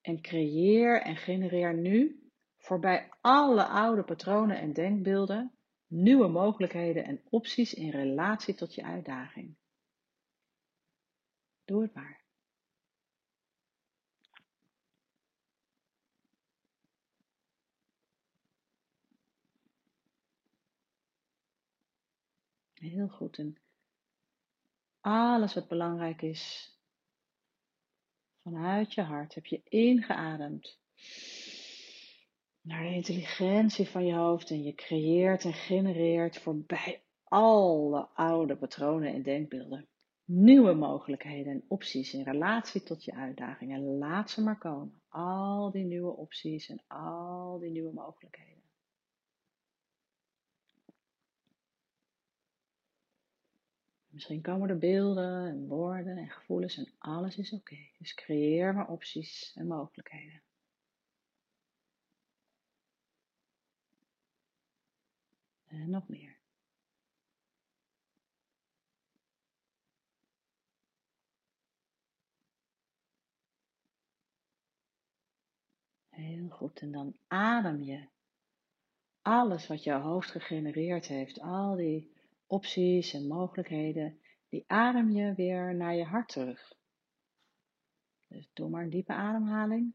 En 0.00 0.20
creëer 0.20 1.02
en 1.02 1.16
genereer 1.16 1.74
nu 1.74 2.30
voorbij 2.56 3.08
alle 3.20 3.64
oude 3.64 4.04
patronen 4.04 4.58
en 4.58 4.72
denkbeelden 4.72 5.58
nieuwe 5.86 6.28
mogelijkheden 6.28 7.04
en 7.04 7.22
opties 7.28 7.74
in 7.74 7.90
relatie 7.90 8.54
tot 8.54 8.74
je 8.74 8.84
uitdaging. 8.84 9.56
Doe 11.64 11.82
het 11.82 11.94
maar. 11.94 12.27
Heel 22.78 23.08
goed. 23.08 23.38
En 23.38 23.56
alles 25.00 25.54
wat 25.54 25.68
belangrijk 25.68 26.22
is, 26.22 26.72
vanuit 28.42 28.94
je 28.94 29.02
hart 29.02 29.34
heb 29.34 29.46
je 29.46 29.62
ingeademd 29.64 30.78
naar 32.60 32.82
de 32.82 32.94
intelligentie 32.94 33.88
van 33.88 34.06
je 34.06 34.14
hoofd 34.14 34.50
en 34.50 34.62
je 34.62 34.74
creëert 34.74 35.44
en 35.44 35.52
genereert 35.52 36.38
voorbij 36.38 37.02
alle 37.24 38.08
oude 38.14 38.56
patronen 38.56 39.12
en 39.12 39.22
denkbeelden 39.22 39.88
nieuwe 40.28 40.74
mogelijkheden 40.74 41.52
en 41.52 41.64
opties 41.68 42.14
in 42.14 42.22
relatie 42.22 42.82
tot 42.82 43.04
je 43.04 43.14
uitdagingen. 43.14 43.98
Laat 43.98 44.30
ze 44.30 44.42
maar 44.42 44.58
komen. 44.58 45.02
Al 45.08 45.70
die 45.70 45.84
nieuwe 45.84 46.16
opties 46.16 46.68
en 46.68 46.82
al 46.86 47.58
die 47.58 47.70
nieuwe 47.70 47.92
mogelijkheden. 47.92 48.57
Misschien 54.18 54.42
komen 54.42 54.68
er 54.68 54.78
beelden 54.78 55.46
en 55.46 55.66
woorden 55.66 56.16
en 56.16 56.30
gevoelens 56.30 56.76
en 56.76 56.92
alles 56.98 57.36
is 57.36 57.52
oké. 57.52 57.76
Dus 57.98 58.14
creëer 58.14 58.74
maar 58.74 58.88
opties 58.88 59.52
en 59.54 59.66
mogelijkheden. 59.66 60.42
En 65.66 65.90
nog 65.90 66.08
meer. 66.08 66.36
Heel 76.08 76.48
goed. 76.48 76.80
En 76.80 76.92
dan 76.92 77.16
adem 77.26 77.82
je 77.82 78.08
alles 79.22 79.66
wat 79.66 79.84
jouw 79.84 80.00
hoofd 80.00 80.30
gegenereerd 80.30 81.06
heeft, 81.06 81.40
al 81.40 81.76
die 81.76 82.16
opties 82.48 83.14
en 83.14 83.26
mogelijkheden, 83.26 84.20
die 84.48 84.64
adem 84.66 85.10
je 85.10 85.34
weer 85.34 85.74
naar 85.74 85.94
je 85.94 86.04
hart 86.04 86.28
terug. 86.28 86.76
Dus 88.26 88.50
doe 88.52 88.68
maar 88.68 88.82
een 88.82 88.90
diepe 88.90 89.12
ademhaling. 89.12 89.94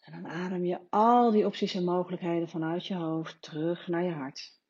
En 0.00 0.12
dan 0.12 0.26
adem 0.30 0.64
je 0.64 0.80
al 0.90 1.30
die 1.30 1.46
opties 1.46 1.74
en 1.74 1.84
mogelijkheden 1.84 2.48
vanuit 2.48 2.86
je 2.86 2.94
hoofd 2.94 3.42
terug 3.42 3.86
naar 3.86 4.04
je 4.04 4.12
hart. 4.12 4.60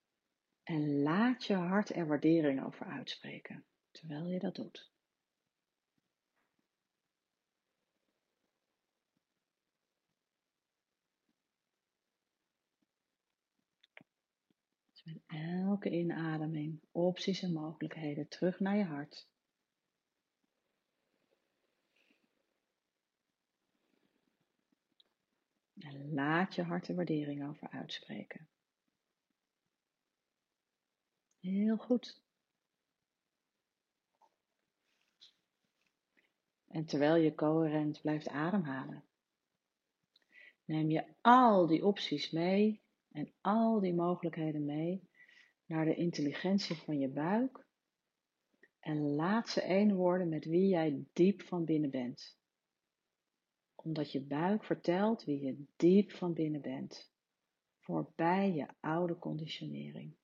En 0.63 1.03
laat 1.03 1.45
je 1.45 1.55
hart 1.55 1.95
er 1.95 2.07
waardering 2.07 2.65
over 2.65 2.87
uitspreken 2.87 3.65
terwijl 3.91 4.27
je 4.27 4.39
dat 4.39 4.55
doet. 4.55 4.96
Elke 15.37 15.91
inademing 15.91 16.81
opties 16.93 17.43
en 17.43 17.53
mogelijkheden 17.53 18.29
terug 18.29 18.61
naar 18.61 18.77
je 18.77 18.85
hart. 18.85 19.29
En 25.79 26.13
laat 26.15 26.55
je 26.55 26.63
hart 26.63 26.89
er 26.89 26.95
waardering 26.95 27.49
over 27.49 27.69
uitspreken. 27.71 28.49
Heel 31.41 31.77
goed. 31.77 32.25
En 36.67 36.87
terwijl 36.87 37.17
je 37.17 37.35
coherent 37.35 38.01
blijft 38.01 38.29
ademhalen, 38.29 39.05
neem 40.65 40.91
je 40.91 41.15
al 41.21 41.67
die 41.67 41.85
opties 41.85 42.31
mee 42.31 42.83
en 43.13 43.33
al 43.41 43.81
die 43.81 43.95
mogelijkheden 43.95 44.65
mee 44.65 45.09
naar 45.67 45.85
de 45.85 45.95
intelligentie 45.95 46.77
van 46.77 46.99
je 46.99 47.09
buik 47.09 47.67
en 48.81 49.01
laat 49.01 49.49
ze 49.49 49.63
één 49.63 49.95
worden 49.95 50.29
met 50.29 50.45
wie 50.45 50.69
jij 50.69 51.05
diep 51.13 51.43
van 51.43 51.65
binnen 51.65 51.91
bent 51.91 52.37
omdat 53.87 54.13
je 54.13 54.21
buik 54.21 54.65
vertelt 54.65 55.25
wie 55.25 55.41
je 55.41 55.65
diep 55.77 56.11
van 56.11 56.33
binnen 56.33 56.61
bent, 56.61 57.13
voorbij 57.79 58.53
je 58.53 58.67
oude 58.81 59.19
conditionering. 59.19 60.17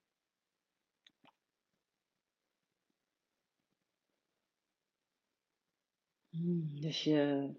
Hmm, 6.29 6.81
dus 6.81 7.05
je 7.05 7.51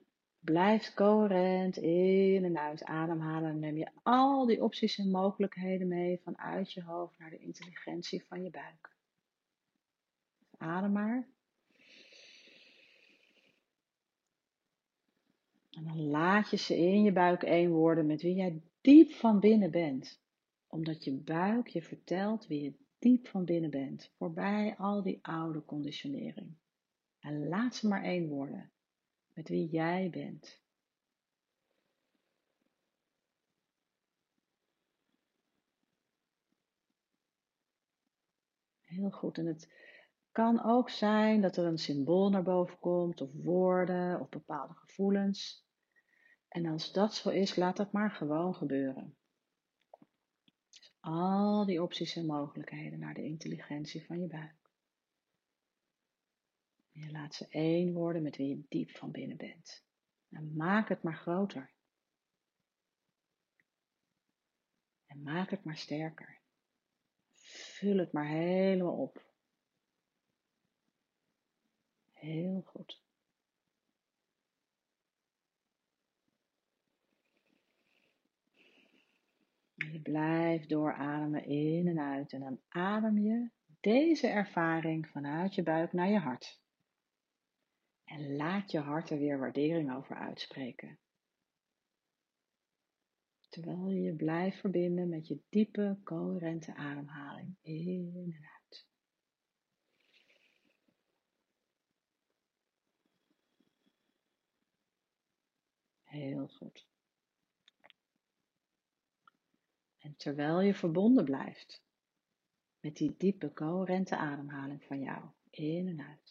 blijft 0.43 0.93
coherent 0.93 1.77
in 1.77 2.43
en 2.43 2.58
uit 2.58 2.84
ademhalen. 2.84 3.60
Neem 3.60 3.77
je 3.77 3.89
al 4.03 4.45
die 4.45 4.63
opties 4.63 4.97
en 4.97 5.12
mogelijkheden 5.12 5.88
mee 5.88 6.19
vanuit 6.23 6.73
je 6.73 6.84
hoofd 6.84 7.19
naar 7.19 7.29
de 7.29 7.39
intelligentie 7.39 8.23
van 8.23 8.43
je 8.43 8.49
buik. 8.49 8.95
Adem 10.58 10.91
maar. 10.91 11.27
En 15.71 15.84
dan 15.84 16.01
laat 16.01 16.49
je 16.49 16.58
ze 16.58 16.77
in 16.77 17.03
je 17.03 17.12
buik 17.12 17.43
één 17.43 17.71
worden 17.71 18.06
met 18.06 18.21
wie 18.21 18.36
jij 18.36 18.62
diep 18.82 19.12
van 19.12 19.39
binnen 19.39 19.71
bent. 19.71 20.21
Omdat 20.67 21.03
je 21.03 21.12
buik 21.12 21.67
je 21.67 21.82
vertelt 21.82 22.47
wie 22.47 22.62
je 22.62 22.73
diep 22.99 23.27
van 23.27 23.45
binnen 23.45 23.69
bent. 23.69 24.12
Voorbij 24.17 24.75
al 24.77 25.01
die 25.01 25.19
oude 25.21 25.65
conditionering. 25.65 26.56
En 27.19 27.47
laat 27.47 27.75
ze 27.75 27.88
maar 27.88 28.03
één 28.03 28.27
worden 28.27 28.72
met 29.34 29.50
wie 29.50 29.69
jij 29.69 30.10
bent. 30.10 30.62
Heel 38.82 39.10
goed. 39.10 39.38
En 39.38 39.46
het 39.46 39.72
kan 40.32 40.63
ook 40.63 40.89
zijn 40.89 41.41
dat 41.41 41.58
er 41.58 41.65
een 41.65 41.78
symbool 41.78 42.30
naar 42.30 42.43
boven 42.43 42.80
komt, 42.80 43.22
of 43.22 43.30
woorden, 43.34 44.19
of 44.19 44.30
bepaalde 44.30 44.74
gevoelens. 44.74 45.65
En 46.48 46.65
als 46.65 46.91
dat 46.91 47.13
zo 47.13 47.30
is, 47.30 47.56
laat 47.56 47.78
dat 47.78 47.91
maar 47.91 48.12
gewoon 48.12 48.56
gebeuren. 48.56 49.17
Dus 50.69 50.96
al 51.00 51.65
die 51.65 51.82
opties 51.82 52.15
en 52.15 52.26
mogelijkheden 52.26 53.00
naar 53.00 53.13
de 53.13 53.24
intelligentie 53.24 54.06
van 54.06 54.19
je 54.19 54.28
buik. 54.28 54.62
Je 56.93 57.12
laat 57.12 57.36
ze 57.36 57.47
één 57.49 57.93
worden 57.93 58.21
met 58.21 58.38
wie 58.38 58.47
je 58.47 58.63
diep 58.69 58.91
van 58.91 59.12
binnen 59.12 59.38
bent. 59.38 59.84
En 60.29 60.56
maak 60.56 60.89
het 60.89 61.03
maar 61.03 61.17
groter. 61.17 61.71
En 65.06 65.21
maak 65.21 65.49
het 65.49 65.63
maar 65.63 65.77
sterker. 65.77 66.39
Vul 67.34 67.97
het 67.97 68.12
maar 68.12 68.27
helemaal 68.27 68.97
op. 68.97 69.25
Heel 72.13 72.62
goed. 72.62 73.01
Je 79.75 80.01
blijft 80.01 80.69
doorademen 80.69 81.45
in 81.45 81.88
en 81.88 81.99
uit 81.99 82.34
en 82.34 82.39
dan 82.39 82.62
adem 82.69 83.17
je 83.17 83.49
deze 83.79 84.27
ervaring 84.27 85.08
vanuit 85.08 85.56
je 85.56 85.63
buik 85.63 85.93
naar 85.93 86.10
je 86.10 86.19
hart. 86.19 86.62
En 88.13 88.36
laat 88.36 88.71
je 88.71 88.80
hart 88.80 89.10
er 89.10 89.17
weer 89.17 89.39
waardering 89.39 89.95
over 89.95 90.15
uitspreken. 90.15 90.99
Terwijl 93.49 93.89
je 93.89 94.02
je 94.02 94.15
blijft 94.15 94.60
verbinden 94.60 95.10
met 95.10 95.28
je 95.28 95.39
diepe, 95.49 95.97
coherente 96.04 96.76
ademhaling 96.76 97.56
in 97.62 98.12
en 98.15 98.49
uit. 98.54 98.88
Heel 106.04 106.47
goed. 106.47 106.88
En 109.97 110.15
terwijl 110.15 110.62
je 110.62 110.73
verbonden 110.73 111.26
blijft 111.26 111.82
met 112.80 112.97
die 112.97 113.15
diepe, 113.17 113.54
coherente 113.54 114.17
ademhaling 114.17 114.84
van 114.84 114.99
jou, 114.99 115.26
In 115.49 115.88
en 115.88 116.02
uit. 116.02 116.22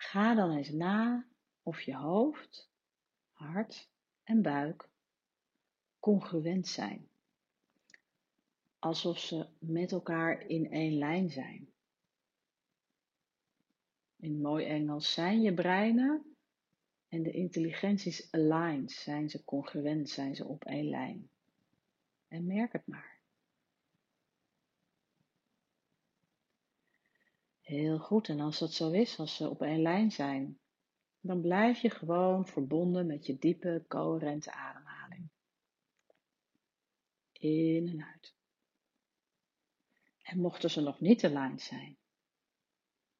Ga 0.00 0.34
dan 0.34 0.50
eens 0.56 0.70
na 0.70 1.26
of 1.62 1.80
je 1.80 1.96
hoofd, 1.96 2.70
hart 3.30 3.90
en 4.24 4.42
buik 4.42 4.88
congruent 6.00 6.68
zijn. 6.68 7.08
Alsof 8.78 9.18
ze 9.18 9.48
met 9.58 9.92
elkaar 9.92 10.46
in 10.46 10.70
één 10.70 10.98
lijn 10.98 11.30
zijn. 11.30 11.72
In 14.16 14.40
mooi 14.40 14.66
Engels 14.66 15.12
zijn 15.12 15.40
je 15.40 15.54
breinen 15.54 16.36
en 17.08 17.22
de 17.22 17.30
intelligenties 17.30 18.32
aligned, 18.32 18.90
zijn 18.90 19.30
ze 19.30 19.44
congruent, 19.44 20.08
zijn 20.08 20.34
ze 20.34 20.44
op 20.44 20.64
één 20.64 20.88
lijn. 20.88 21.30
En 22.28 22.46
merk 22.46 22.72
het 22.72 22.86
maar. 22.86 23.17
Heel 27.68 27.98
goed, 27.98 28.28
en 28.28 28.40
als 28.40 28.58
dat 28.58 28.72
zo 28.72 28.90
is, 28.90 29.18
als 29.18 29.36
ze 29.36 29.48
op 29.48 29.62
één 29.62 29.82
lijn 29.82 30.10
zijn, 30.10 30.58
dan 31.20 31.40
blijf 31.40 31.80
je 31.80 31.90
gewoon 31.90 32.46
verbonden 32.46 33.06
met 33.06 33.26
je 33.26 33.38
diepe, 33.38 33.84
coherente 33.88 34.52
ademhaling. 34.52 35.28
In 37.32 37.88
en 37.88 38.04
uit. 38.04 38.34
En 40.22 40.40
mochten 40.40 40.70
ze 40.70 40.80
nog 40.80 41.00
niet 41.00 41.24
aligned 41.24 41.62
zijn, 41.62 41.98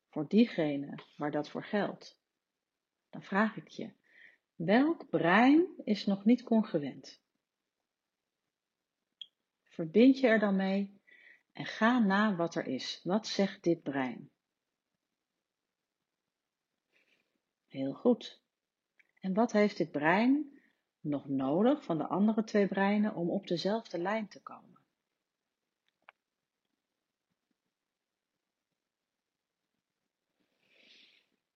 voor 0.09 0.29
diegene 0.29 0.99
waar 1.17 1.31
dat 1.31 1.49
voor 1.49 1.65
geldt, 1.65 2.19
dan 3.11 3.23
vraag 3.23 3.57
ik 3.57 3.69
je, 3.69 3.93
welk 4.55 5.09
brein 5.09 5.67
is 5.85 6.07
nog 6.07 6.25
niet 6.25 6.43
congruent? 6.43 7.21
Verbind 9.63 10.19
je 10.19 10.27
er 10.27 10.39
dan 10.39 10.57
mee 10.57 11.01
en 11.53 11.67
ga 11.67 11.99
na 11.99 12.37
wat 12.37 12.55
er 12.55 12.67
is. 12.67 13.01
Wat 13.03 13.27
zegt 13.27 13.63
dit 13.63 13.83
brein? 13.83 14.31
Heel 17.79 17.95
goed. 17.95 18.41
En 19.21 19.35
wat 19.35 19.53
heeft 19.53 19.77
dit 19.77 19.91
brein 19.91 20.61
nog 21.01 21.29
nodig 21.29 21.85
van 21.85 21.99
de 21.99 22.07
andere 22.07 22.45
twee 22.45 22.69
breinen 22.69 23.15
om 23.15 23.31
op 23.31 23.47
dezelfde 23.47 23.99
lijn 23.99 24.29
te 24.29 24.43
komen? 24.43 24.81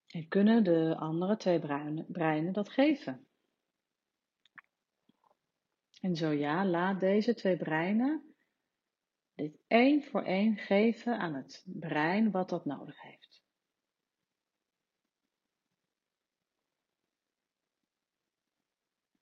En 0.07 0.27
kunnen 0.27 0.63
de 0.63 0.95
andere 0.95 1.37
twee 1.37 1.59
breinen 2.07 2.53
dat 2.53 2.69
geven? 2.69 3.27
En 6.01 6.15
zo 6.15 6.29
ja, 6.29 6.65
laat 6.65 6.99
deze 6.99 7.33
twee 7.33 7.57
breinen 7.57 8.35
dit 9.35 9.59
één 9.67 10.03
voor 10.03 10.23
één 10.23 10.57
geven 10.57 11.17
aan 11.17 11.33
het 11.33 11.63
brein 11.65 12.31
wat 12.31 12.49
dat 12.49 12.65
nodig 12.65 13.01
heeft. 13.01 13.22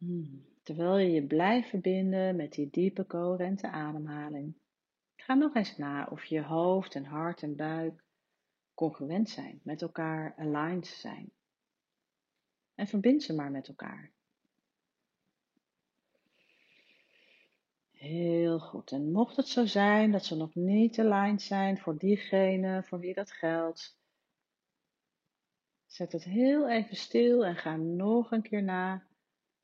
Hmm. 0.02 0.46
Terwijl 0.64 0.98
je 0.98 1.12
je 1.12 1.24
blijft 1.24 1.70
verbinden 1.70 2.36
met 2.36 2.54
die 2.54 2.70
diepe 2.70 3.06
coherente 3.06 3.70
ademhaling. 3.70 4.54
Ga 5.16 5.34
nog 5.34 5.56
eens 5.56 5.78
na 5.78 6.08
of 6.12 6.26
je 6.26 6.42
hoofd 6.42 6.96
en 6.96 7.06
hart 7.06 7.44
en 7.44 7.56
buik 7.56 8.04
congruent 8.74 9.30
zijn, 9.30 9.60
met 9.64 9.82
elkaar 9.82 10.36
aligned 10.38 10.88
zijn. 10.88 11.32
En 12.76 12.88
verbind 12.88 13.24
ze 13.24 13.34
maar 13.34 13.52
met 13.52 13.68
elkaar. 13.68 14.12
Heel 17.92 18.60
goed. 18.60 18.92
En 18.92 19.12
mocht 19.12 19.36
het 19.36 19.48
zo 19.48 19.66
zijn 19.66 20.12
dat 20.12 20.26
ze 20.26 20.36
nog 20.36 20.56
niet 20.56 21.00
aligned 21.00 21.42
zijn 21.42 21.78
voor 21.78 21.98
diegene 21.98 22.84
voor 22.84 23.00
wie 23.00 23.14
dat 23.14 23.32
geldt, 23.32 23.98
zet 25.86 26.12
het 26.12 26.24
heel 26.24 26.70
even 26.70 26.96
stil 26.96 27.46
en 27.46 27.56
ga 27.56 27.76
nog 27.76 28.32
een 28.32 28.42
keer 28.42 28.64
na 28.64 29.10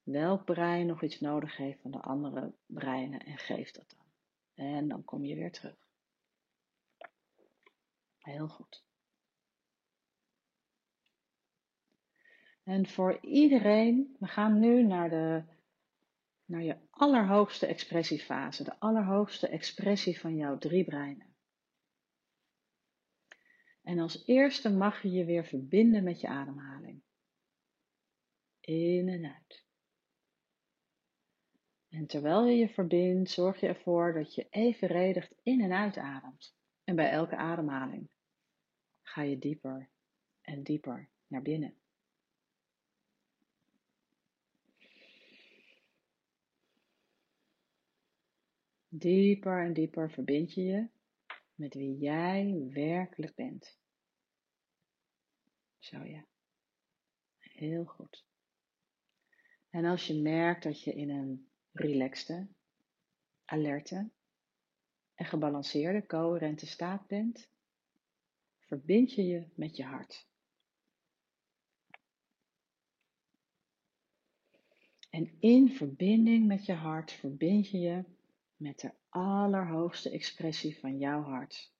welk 0.08 0.46
brein 0.46 0.86
nog 0.86 1.04
iets 1.04 1.20
nodig 1.20 1.58
heeft 1.58 1.82
van 1.82 1.92
de 1.92 2.00
andere 2.00 2.54
breinen 2.66 3.20
en 3.20 3.38
geef 3.38 3.72
dat 3.72 3.96
dan. 3.98 4.06
En 4.66 4.88
dan 4.88 5.04
kom 5.04 5.26
je 5.26 5.36
weer 5.36 5.52
terug. 5.52 5.78
Heel 8.18 8.48
goed. 8.48 8.86
En 12.64 12.88
voor 12.88 13.20
iedereen, 13.22 14.16
we 14.20 14.28
gaan 14.28 14.60
nu 14.60 14.84
naar, 14.84 15.10
de, 15.10 15.44
naar 16.46 16.64
je 16.64 16.78
allerhoogste 16.90 17.66
expressiefase, 17.66 18.64
de 18.64 18.80
allerhoogste 18.80 19.48
expressie 19.48 20.20
van 20.20 20.36
jouw 20.36 20.58
drie 20.58 20.84
breinen. 20.84 21.36
En 23.82 24.00
als 24.00 24.26
eerste 24.26 24.70
mag 24.70 25.02
je 25.02 25.12
je 25.12 25.26
weer 25.26 25.46
verbinden 25.46 26.04
met 26.04 26.22
je 26.22 26.28
ademhaling. 26.28 27.02
In 28.60 29.08
en 29.08 29.26
uit. 29.26 29.67
En 31.90 32.08
terwijl 32.08 32.46
je 32.46 32.56
je 32.56 32.70
verbindt, 32.70 33.30
zorg 33.30 33.60
je 33.60 33.68
ervoor 33.68 34.14
dat 34.14 34.36
je 34.36 34.48
evenredig 34.50 35.32
in 35.44 35.62
en 35.62 35.72
uit 35.72 35.98
ademt. 35.98 36.56
En 36.84 36.96
bij 36.96 37.10
elke 37.10 37.36
ademhaling 37.36 38.10
ga 39.02 39.22
je 39.22 39.40
dieper 39.40 39.90
en 40.42 40.64
dieper 40.64 41.10
naar 41.28 41.42
binnen. 41.42 41.76
Dieper 48.88 49.64
en 49.64 49.74
dieper 49.74 50.12
verbind 50.12 50.54
je 50.54 50.64
je 50.64 50.88
met 51.56 51.74
wie 51.74 51.98
jij 51.98 52.68
werkelijk 52.70 53.36
bent. 53.36 53.78
Zo 55.80 56.04
ja. 56.04 56.26
Heel 57.38 57.86
goed. 57.86 58.26
En 59.70 59.86
als 59.86 60.08
je 60.08 60.22
merkt 60.22 60.64
dat 60.64 60.84
je 60.84 60.94
in 60.94 61.10
een 61.10 61.47
relaxte, 61.80 62.48
alerte 63.46 64.10
en 65.16 65.26
gebalanceerde, 65.26 66.06
coherente 66.06 66.66
staat 66.66 67.08
bent, 67.08 67.50
verbind 68.60 69.14
je 69.14 69.24
je 69.24 69.48
met 69.56 69.76
je 69.76 69.84
hart. 69.84 70.28
En 75.10 75.36
in 75.40 75.70
verbinding 75.70 76.48
met 76.48 76.66
je 76.66 76.74
hart 76.74 77.12
verbind 77.12 77.70
je 77.70 77.80
je 77.80 78.04
met 78.56 78.80
de 78.80 78.92
allerhoogste 79.10 80.10
expressie 80.10 80.80
van 80.80 80.98
jouw 80.98 81.22
hart, 81.22 81.74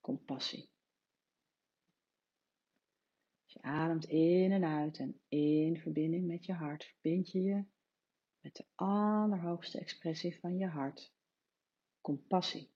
compassie. 0.00 0.68
Je 3.44 3.62
ademt 3.62 4.04
in 4.04 4.52
en 4.52 4.64
uit 4.64 4.98
en 4.98 5.20
in 5.28 5.78
verbinding 5.78 6.26
met 6.26 6.44
je 6.44 6.52
hart, 6.52 6.84
verbind 6.84 7.30
je 7.30 7.42
je 7.42 7.64
met 8.46 8.56
de 8.56 8.64
allerhoogste 8.74 9.78
expressie 9.78 10.38
van 10.40 10.56
je 10.56 10.66
hart, 10.66 11.12
compassie. 12.00 12.70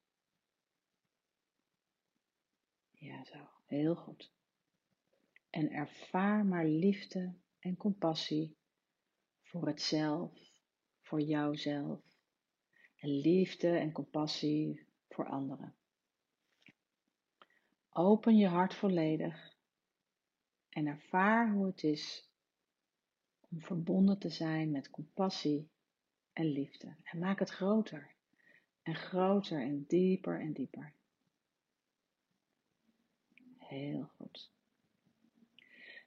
Ja, 2.90 3.24
zo, 3.24 3.48
heel 3.66 3.94
goed. 3.94 4.33
En 5.50 5.70
ervaar 5.70 6.44
maar 6.44 6.64
liefde 6.64 7.35
en 7.59 7.76
compassie 7.76 8.56
voor 9.42 9.66
het 9.66 9.83
zelf, 9.83 10.33
voor 11.00 11.20
jouzelf 11.20 12.00
en 12.96 13.09
liefde 13.09 13.68
en 13.68 13.92
compassie 13.92 14.87
voor 15.09 15.28
anderen. 15.28 15.74
Open 17.90 18.37
je 18.37 18.46
hart 18.46 18.74
volledig 18.74 19.56
en 20.68 20.87
ervaar 20.87 21.50
hoe 21.50 21.66
het 21.66 21.83
is 21.83 22.30
om 23.51 23.61
verbonden 23.61 24.19
te 24.19 24.29
zijn 24.29 24.71
met 24.71 24.91
compassie 24.91 25.69
en 26.33 26.45
liefde. 26.45 26.97
En 27.03 27.19
maak 27.19 27.39
het 27.39 27.51
groter 27.51 28.15
en 28.83 28.95
groter 28.95 29.63
en 29.63 29.85
dieper 29.87 30.41
en 30.41 30.53
dieper. 30.53 30.95
Heel 33.59 34.11
goed. 34.17 34.51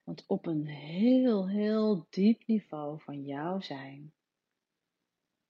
Want 0.04 0.24
op 0.28 0.46
een 0.46 0.66
heel, 0.68 1.50
heel 1.50 2.06
diep 2.10 2.48
niveau 2.48 3.02
van 3.02 3.24
jouw 3.26 3.60
zijn 3.60 4.14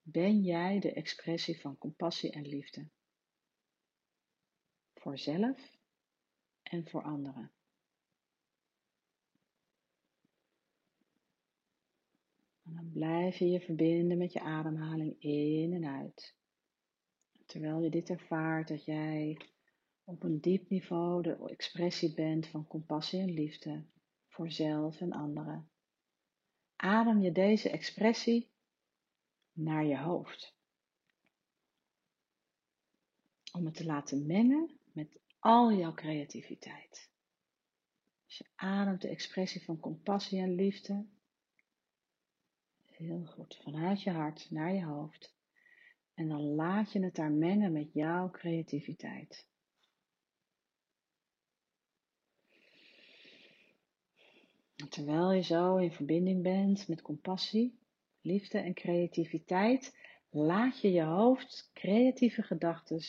ben 0.02 0.42
jij 0.42 0.80
de 0.80 0.92
expressie 0.92 1.60
van 1.60 1.78
compassie 1.78 2.30
en 2.30 2.46
liefde. 2.46 2.88
Voor 4.94 5.18
zelf 5.18 5.78
en 6.62 6.88
voor 6.88 7.02
anderen. 7.02 7.52
Dan 12.74 12.90
blijf 12.92 13.36
je 13.36 13.48
je 13.48 13.60
verbinden 13.60 14.18
met 14.18 14.32
je 14.32 14.40
ademhaling 14.40 15.20
in 15.20 15.72
en 15.72 15.84
uit. 15.84 16.34
Terwijl 17.46 17.82
je 17.82 17.90
dit 17.90 18.10
ervaart, 18.10 18.68
dat 18.68 18.84
jij 18.84 19.40
op 20.04 20.22
een 20.22 20.40
diep 20.40 20.68
niveau 20.68 21.22
de 21.22 21.48
expressie 21.48 22.14
bent 22.14 22.46
van 22.46 22.66
compassie 22.66 23.20
en 23.20 23.30
liefde 23.30 23.84
voor 24.28 24.50
zelf 24.50 25.00
en 25.00 25.12
anderen. 25.12 25.68
Adem 26.76 27.20
je 27.20 27.32
deze 27.32 27.70
expressie 27.70 28.50
naar 29.52 29.84
je 29.84 29.98
hoofd. 29.98 30.54
Om 33.52 33.64
het 33.64 33.74
te 33.74 33.84
laten 33.84 34.26
mengen 34.26 34.78
met 34.92 35.18
al 35.38 35.72
jouw 35.72 35.94
creativiteit. 35.94 37.10
Dus 38.26 38.38
je 38.38 38.46
ademt 38.54 39.00
de 39.00 39.08
expressie 39.08 39.64
van 39.64 39.80
compassie 39.80 40.40
en 40.40 40.54
liefde. 40.54 41.06
Heel 43.04 43.24
goed. 43.24 43.60
Vanuit 43.62 44.02
je 44.02 44.10
hart 44.10 44.50
naar 44.50 44.74
je 44.74 44.84
hoofd. 44.84 45.34
En 46.14 46.28
dan 46.28 46.40
laat 46.40 46.92
je 46.92 47.04
het 47.04 47.14
daar 47.14 47.32
mengen 47.32 47.72
met 47.72 47.92
jouw 47.92 48.30
creativiteit. 48.30 49.46
terwijl 54.88 55.32
je 55.32 55.42
zo 55.42 55.76
in 55.76 55.92
verbinding 55.92 56.42
bent 56.42 56.88
met 56.88 57.02
compassie, 57.02 57.78
liefde 58.20 58.58
en 58.58 58.74
creativiteit, 58.74 59.96
laat 60.30 60.80
je 60.80 60.90
je 60.90 61.02
hoofd 61.02 61.70
creatieve 61.72 62.42
gedachten, 62.42 63.00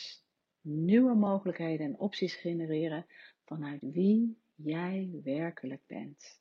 nieuwe 0.60 1.14
mogelijkheden 1.14 1.86
en 1.86 1.98
opties 1.98 2.34
genereren 2.34 3.06
vanuit 3.44 3.80
wie 3.80 4.38
jij 4.54 5.20
werkelijk 5.22 5.82
bent. 5.86 6.40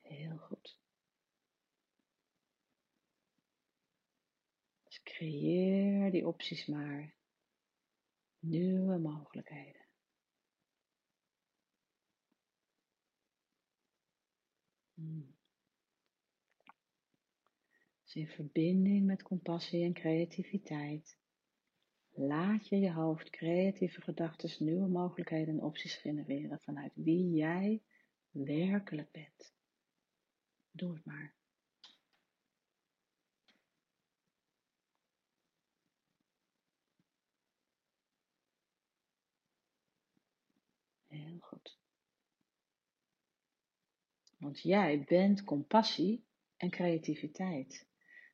Heel 0.00 0.36
goed. 0.36 0.83
Creëer 5.14 6.10
die 6.10 6.26
opties 6.26 6.66
maar. 6.66 7.14
Nieuwe 8.38 8.98
mogelijkheden. 8.98 9.86
Hmm. 14.94 15.34
Dus 18.02 18.14
in 18.14 18.28
verbinding 18.28 19.06
met 19.06 19.22
compassie 19.22 19.84
en 19.84 19.92
creativiteit 19.92 21.18
laat 22.10 22.68
je 22.68 22.78
je 22.78 22.92
hoofd 22.92 23.30
creatieve 23.30 24.00
gedachten, 24.00 24.64
nieuwe 24.64 24.88
mogelijkheden 24.88 25.54
en 25.54 25.62
opties 25.62 25.96
genereren 25.96 26.60
vanuit 26.60 26.92
wie 26.94 27.30
jij 27.30 27.82
werkelijk 28.30 29.10
bent. 29.10 29.54
Doe 30.70 30.94
het 30.94 31.04
maar. 31.04 31.34
Heel 41.14 41.38
goed. 41.40 41.78
Want 44.44 44.60
jij 44.60 45.04
bent 45.04 45.44
compassie 45.44 46.26
en 46.56 46.70
creativiteit. 46.70 47.88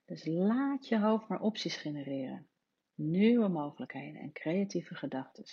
Dus 0.04 0.24
laat 0.24 0.88
je 0.88 0.98
hoofd 0.98 1.28
maar 1.28 1.40
opties 1.40 1.76
genereren, 1.76 2.48
nieuwe 2.94 3.48
mogelijkheden 3.48 4.20
en 4.20 4.32
creatieve 4.32 4.94
gedachten. 4.94 5.44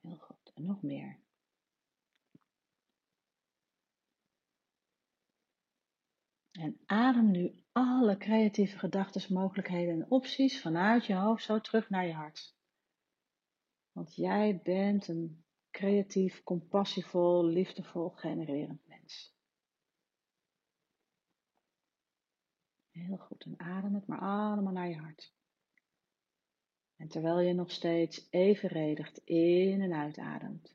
Heel 0.00 0.16
goed. 0.16 0.52
En 0.54 0.64
nog 0.64 0.82
meer. 0.82 1.20
En 6.50 6.80
adem 6.86 7.30
nu 7.30 7.62
alle 7.72 8.16
creatieve 8.16 8.78
gedachten, 8.78 9.32
mogelijkheden 9.34 9.94
en 9.94 10.10
opties 10.10 10.60
vanuit 10.60 11.06
je 11.06 11.14
hoofd 11.14 11.44
zo 11.44 11.60
terug 11.60 11.90
naar 11.90 12.06
je 12.06 12.14
hart. 12.14 12.56
Want 13.92 14.14
jij 14.14 14.60
bent 14.62 15.08
een 15.08 15.46
creatief, 15.78 16.42
compassievol, 16.42 17.44
liefdevol, 17.44 18.08
genererend 18.08 18.86
mens. 18.86 19.34
Heel 22.90 23.16
goed. 23.16 23.44
En 23.44 23.60
adem 23.60 23.94
het 23.94 24.06
maar 24.06 24.18
allemaal 24.20 24.72
naar 24.72 24.88
je 24.88 24.96
hart. 24.96 25.32
En 26.96 27.08
terwijl 27.08 27.40
je 27.40 27.52
nog 27.52 27.70
steeds 27.70 28.26
evenredig 28.30 29.24
in 29.24 29.80
en 29.80 29.92
uitademt, 29.92 30.74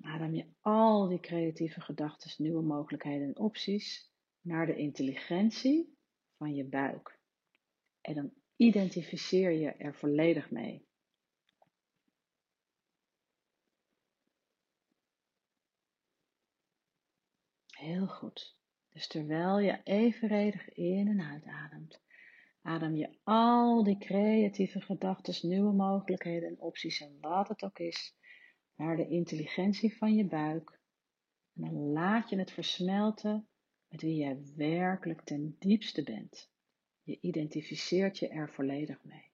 adem 0.00 0.34
je 0.34 0.46
al 0.60 1.08
die 1.08 1.20
creatieve 1.20 1.80
gedachten, 1.80 2.42
nieuwe 2.42 2.62
mogelijkheden 2.62 3.26
en 3.26 3.38
opties 3.38 4.10
naar 4.40 4.66
de 4.66 4.76
intelligentie 4.76 5.96
van 6.36 6.54
je 6.54 6.64
buik. 6.64 7.18
En 8.00 8.14
dan 8.14 8.32
identificeer 8.56 9.50
je 9.50 9.70
er 9.70 9.94
volledig 9.94 10.50
mee. 10.50 10.86
Heel 17.66 18.06
goed. 18.06 18.56
Dus 18.88 19.06
terwijl 19.06 19.58
je 19.58 19.80
evenredig 19.82 20.68
in 20.68 21.08
en 21.08 21.20
uitademt, 21.20 22.02
adem 22.62 22.96
je 22.96 23.18
al 23.22 23.84
die 23.84 23.98
creatieve 23.98 24.80
gedachten, 24.80 25.48
nieuwe 25.48 25.72
mogelijkheden 25.72 26.48
en 26.48 26.60
opties 26.60 27.00
en 27.00 27.16
wat 27.20 27.48
het 27.48 27.62
ook 27.62 27.78
is, 27.78 28.16
naar 28.74 28.96
de 28.96 29.08
intelligentie 29.08 29.96
van 29.96 30.14
je 30.14 30.26
buik. 30.26 30.80
En 31.54 31.62
dan 31.62 31.74
laat 31.74 32.30
je 32.30 32.38
het 32.38 32.50
versmelten 32.50 33.48
met 33.88 34.02
wie 34.02 34.16
jij 34.16 34.38
werkelijk 34.56 35.20
ten 35.24 35.56
diepste 35.58 36.02
bent. 36.02 36.53
Je 37.04 37.18
identificeert 37.20 38.18
je 38.18 38.28
er 38.28 38.50
volledig 38.50 39.04
mee. 39.04 39.30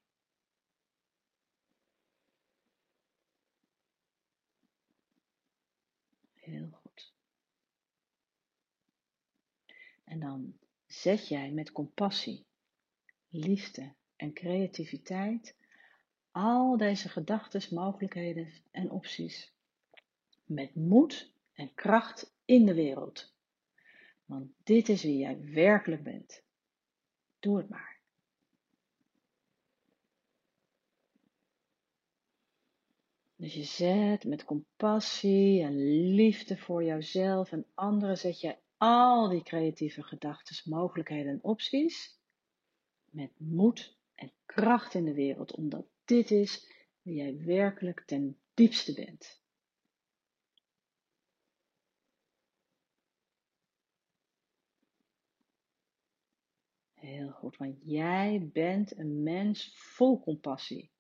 Heel 6.35 6.71
goed. 6.71 7.13
En 10.05 10.21
dan 10.21 10.59
zet 10.87 11.29
jij 11.29 11.51
met 11.51 11.73
compassie, 11.73 12.47
liefde 13.29 13.95
en 14.17 14.33
creativiteit 14.33 15.57
al 16.31 16.77
deze 16.77 17.09
gedachten, 17.09 17.75
mogelijkheden 17.75 18.53
en 18.71 18.91
opties 18.91 19.53
met 20.45 20.75
moed 20.75 21.33
en 21.53 21.75
kracht 21.75 22.35
in 22.45 22.67
de 22.67 22.75
wereld. 22.75 23.35
Want 24.25 24.53
dit 24.63 24.89
is 24.89 25.03
wie 25.03 25.17
jij 25.17 25.41
werkelijk 25.41 26.03
bent. 26.03 26.43
Doe 27.41 27.57
het 27.57 27.69
maar. 27.69 28.01
Dus 33.37 33.55
je 33.55 33.65
zet 33.65 34.25
met 34.25 34.45
compassie 34.45 35.63
en 35.63 35.77
liefde 36.15 36.57
voor 36.57 36.85
jouzelf 36.85 37.53
en 37.53 37.67
anderen, 37.75 38.19
zet 38.19 38.41
je 38.41 38.57
al 38.77 39.29
die 39.29 39.43
creatieve 39.43 40.03
gedachten, 40.03 40.71
mogelijkheden 40.71 41.33
en 41.33 41.43
opties 41.43 42.19
met 43.11 43.31
moed 43.37 43.97
en 44.15 44.33
kracht 44.47 44.95
in 44.95 45.05
de 45.05 45.15
wereld, 45.15 45.55
omdat 45.57 45.87
dit 46.05 46.31
is 46.31 46.67
wie 47.03 47.15
jij 47.15 47.45
werkelijk 47.45 48.03
ten 48.07 48.39
diepste 48.55 48.93
bent. 48.93 49.40
Heel 57.01 57.31
goed, 57.31 57.57
want 57.57 57.77
jij 57.85 58.51
bent 58.53 58.99
een 58.99 59.23
mens 59.23 59.73
vol 59.75 60.21
compassie, 60.21 60.91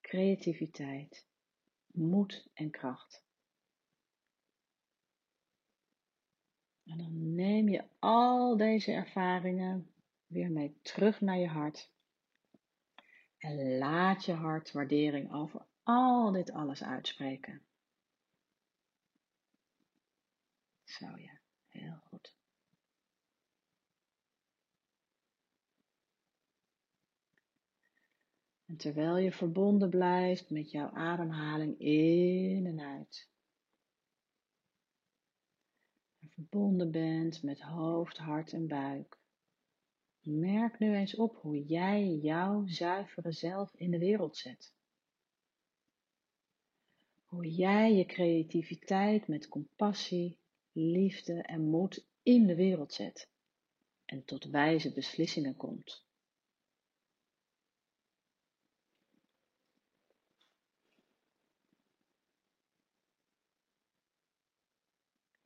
creativiteit, 0.00 1.26
moed 1.86 2.48
en 2.52 2.70
kracht. 2.70 3.24
En 6.84 6.98
dan 6.98 7.34
neem 7.34 7.68
je 7.68 7.84
al 7.98 8.56
deze 8.56 8.92
ervaringen 8.92 9.90
weer 10.26 10.50
mee 10.50 10.76
terug 10.82 11.20
naar 11.20 11.38
je 11.38 11.48
hart. 11.48 11.90
En 13.38 13.78
laat 13.78 14.24
je 14.24 14.32
hart 14.32 14.72
waardering 14.72 15.32
over 15.32 15.66
al 15.82 16.32
dit 16.32 16.52
alles 16.52 16.82
uitspreken. 16.82 17.62
Zo 20.84 21.06
ja, 21.16 21.38
heel 21.68 21.98
goed. 22.08 22.34
Terwijl 28.76 29.16
je 29.16 29.32
verbonden 29.32 29.90
blijft 29.90 30.50
met 30.50 30.70
jouw 30.70 30.90
ademhaling 30.90 31.78
in 31.78 32.66
en 32.66 32.80
uit. 32.80 33.28
En 36.20 36.28
verbonden 36.28 36.90
bent 36.90 37.42
met 37.42 37.60
hoofd, 37.60 38.16
hart 38.16 38.52
en 38.52 38.66
buik. 38.66 39.18
Merk 40.20 40.78
nu 40.78 40.94
eens 40.94 41.16
op 41.16 41.36
hoe 41.36 41.64
jij 41.64 42.14
jouw 42.14 42.66
zuivere 42.66 43.32
zelf 43.32 43.74
in 43.74 43.90
de 43.90 43.98
wereld 43.98 44.36
zet. 44.36 44.72
Hoe 47.24 47.54
jij 47.54 47.92
je 47.94 48.04
creativiteit 48.04 49.28
met 49.28 49.48
compassie, 49.48 50.38
liefde 50.72 51.42
en 51.42 51.60
moed 51.60 52.06
in 52.22 52.46
de 52.46 52.54
wereld 52.54 52.92
zet 52.92 53.28
en 54.04 54.24
tot 54.24 54.44
wijze 54.44 54.92
beslissingen 54.92 55.56
komt. 55.56 56.04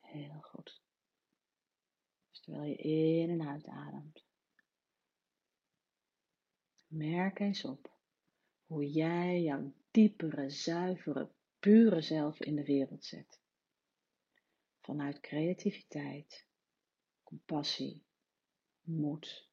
Heel 0.01 0.41
goed. 0.41 0.81
Dus 2.31 2.38
terwijl 2.49 2.71
je 2.71 2.77
in 2.77 3.31
en 3.31 3.49
uit 3.49 3.67
ademt. 3.67 4.25
Merk 6.87 7.39
eens 7.39 7.65
op 7.65 7.93
hoe 8.67 8.91
jij 8.91 9.43
jouw 9.43 9.73
diepere, 9.91 10.51
zuivere, 10.51 11.31
pure 11.59 12.01
zelf 12.01 12.41
in 12.41 12.55
de 12.55 12.65
wereld 12.65 13.05
zet. 13.05 13.41
Vanuit 14.81 15.21
creativiteit, 15.21 16.47
compassie, 17.23 18.03
moed. 18.83 19.49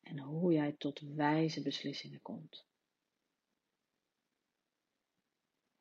En 0.00 0.18
hoe 0.18 0.52
jij 0.52 0.72
tot 0.72 1.00
wijze 1.00 1.62
beslissingen 1.62 2.22
komt. 2.22 2.66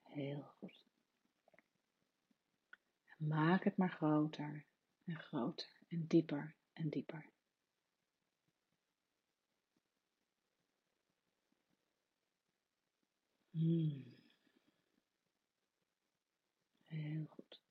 Heel 0.01 0.41
goed. 0.41 0.83
Maak 3.17 3.63
het 3.63 3.77
maar 3.77 3.91
groter 3.91 4.65
en 5.05 5.15
groter 5.15 5.67
en 5.87 6.05
dieper 6.07 6.55
en 6.73 6.89
dieper. 6.89 7.33
Hmm. 13.51 14.03
Heel 16.85 17.25
goed. 17.29 17.61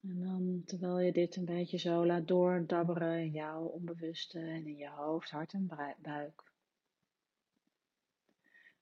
En 0.00 0.20
dan, 0.20 0.62
terwijl 0.64 1.00
je 1.00 1.12
dit 1.12 1.36
een 1.36 1.44
beetje 1.44 1.78
zo 1.78 2.06
laat 2.06 2.28
doordabberen 2.28 3.18
in 3.18 3.30
jouw 3.30 3.64
onbewuste 3.64 4.38
en 4.38 4.66
in 4.66 4.76
je 4.76 4.88
hoofd, 4.88 5.30
hart 5.30 5.52
en 5.52 5.66
buik, 5.66 6.52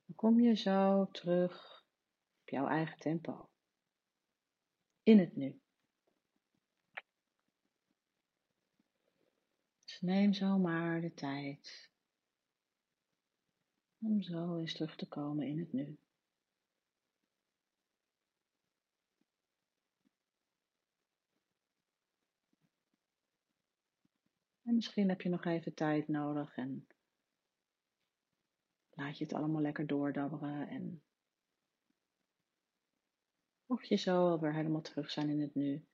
dan 0.07 0.17
kom 0.17 0.41
je 0.41 0.55
zo 0.55 1.09
terug 1.11 1.85
op 2.41 2.49
jouw 2.49 2.67
eigen 2.67 2.99
tempo. 2.99 3.49
In 5.05 5.19
het 5.19 5.37
nu. 5.37 5.61
Dus 9.85 10.01
neem 10.01 10.33
zomaar 10.33 11.01
de 11.01 11.15
tijd 11.15 11.91
om 13.99 14.23
zo 14.23 14.59
eens 14.59 14.75
terug 14.75 14.97
te 14.97 15.09
komen 15.09 15.47
in 15.47 15.59
het 15.59 15.73
nu. 15.73 15.99
En 24.63 24.75
misschien 24.75 25.09
heb 25.09 25.21
je 25.21 25.29
nog 25.29 25.45
even 25.45 25.75
tijd 25.75 26.09
nodig 26.09 26.57
en 26.57 26.87
laat 28.91 29.19
je 29.19 29.25
het 29.25 29.33
allemaal 29.33 29.63
lekker 29.63 29.87
doordabberen 29.87 30.69
en 30.69 31.04
mocht 33.67 33.89
je 33.89 33.97
zo 33.97 34.29
alweer 34.31 34.55
helemaal 34.55 34.81
terug 34.81 35.11
zijn 35.11 35.29
in 35.29 35.41
het 35.41 35.55
nu. 35.55 35.85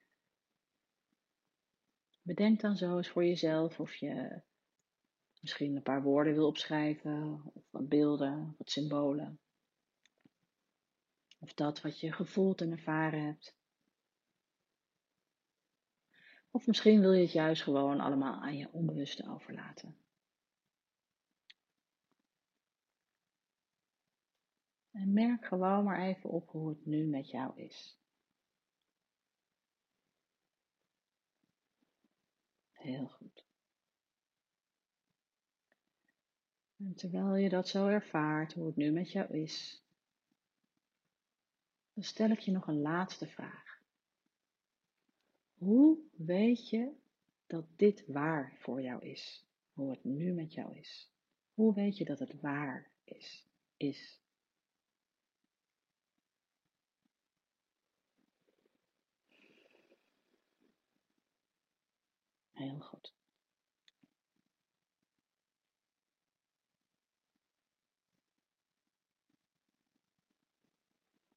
Bedenk 2.23 2.61
dan 2.61 2.77
zo 2.77 2.97
eens 2.97 3.09
voor 3.09 3.25
jezelf 3.25 3.81
of 3.81 3.95
je 3.95 4.43
misschien 5.41 5.77
een 5.77 5.83
paar 5.83 6.03
woorden 6.03 6.35
wil 6.35 6.47
opschrijven, 6.47 7.43
of 7.55 7.63
wat 7.71 7.89
beelden, 7.89 8.55
wat 8.59 8.71
symbolen. 8.71 9.41
Of 11.39 11.55
dat 11.55 11.81
wat 11.81 12.01
je 12.01 12.13
gevoeld 12.13 12.61
en 12.61 12.71
ervaren 12.71 13.25
hebt. 13.25 13.59
Of 16.51 16.67
misschien 16.67 17.01
wil 17.01 17.13
je 17.13 17.23
het 17.23 17.33
juist 17.33 17.63
gewoon 17.63 18.01
allemaal 18.01 18.41
aan 18.41 18.57
je 18.57 18.73
onbewuste 18.73 19.29
overlaten. 19.29 20.00
En 24.91 25.13
merk 25.13 25.45
gewoon 25.45 25.85
maar 25.85 26.01
even 26.01 26.31
op 26.31 26.49
hoe 26.49 26.69
het 26.69 26.87
nu 26.87 27.07
met 27.07 27.31
jou 27.31 27.61
is. 27.61 27.99
Heel 32.73 33.09
goed. 33.09 33.45
En 36.77 36.95
terwijl 36.95 37.37
je 37.37 37.49
dat 37.49 37.69
zo 37.69 37.87
ervaart, 37.87 38.53
hoe 38.53 38.67
het 38.67 38.77
nu 38.77 38.91
met 38.91 39.13
jou 39.13 39.39
is, 39.39 39.83
dan 41.93 42.05
stel 42.05 42.31
ik 42.31 42.39
je 42.39 42.51
nog 42.51 42.67
een 42.67 42.81
laatste 42.81 43.27
vraag. 43.27 43.83
Hoe 45.55 45.99
weet 46.17 46.69
je 46.69 46.93
dat 47.47 47.65
dit 47.77 48.07
waar 48.07 48.57
voor 48.59 48.83
jou 48.83 49.07
is? 49.07 49.45
Hoe 49.73 49.91
het 49.91 50.05
nu 50.05 50.33
met 50.33 50.55
jou 50.55 50.79
is? 50.79 51.11
Hoe 51.55 51.75
weet 51.75 51.97
je 51.97 52.05
dat 52.05 52.19
het 52.19 52.41
waar 52.41 52.91
is? 53.05 53.47
Is. 53.77 54.20
Heel 62.61 62.81
goed. 62.81 63.13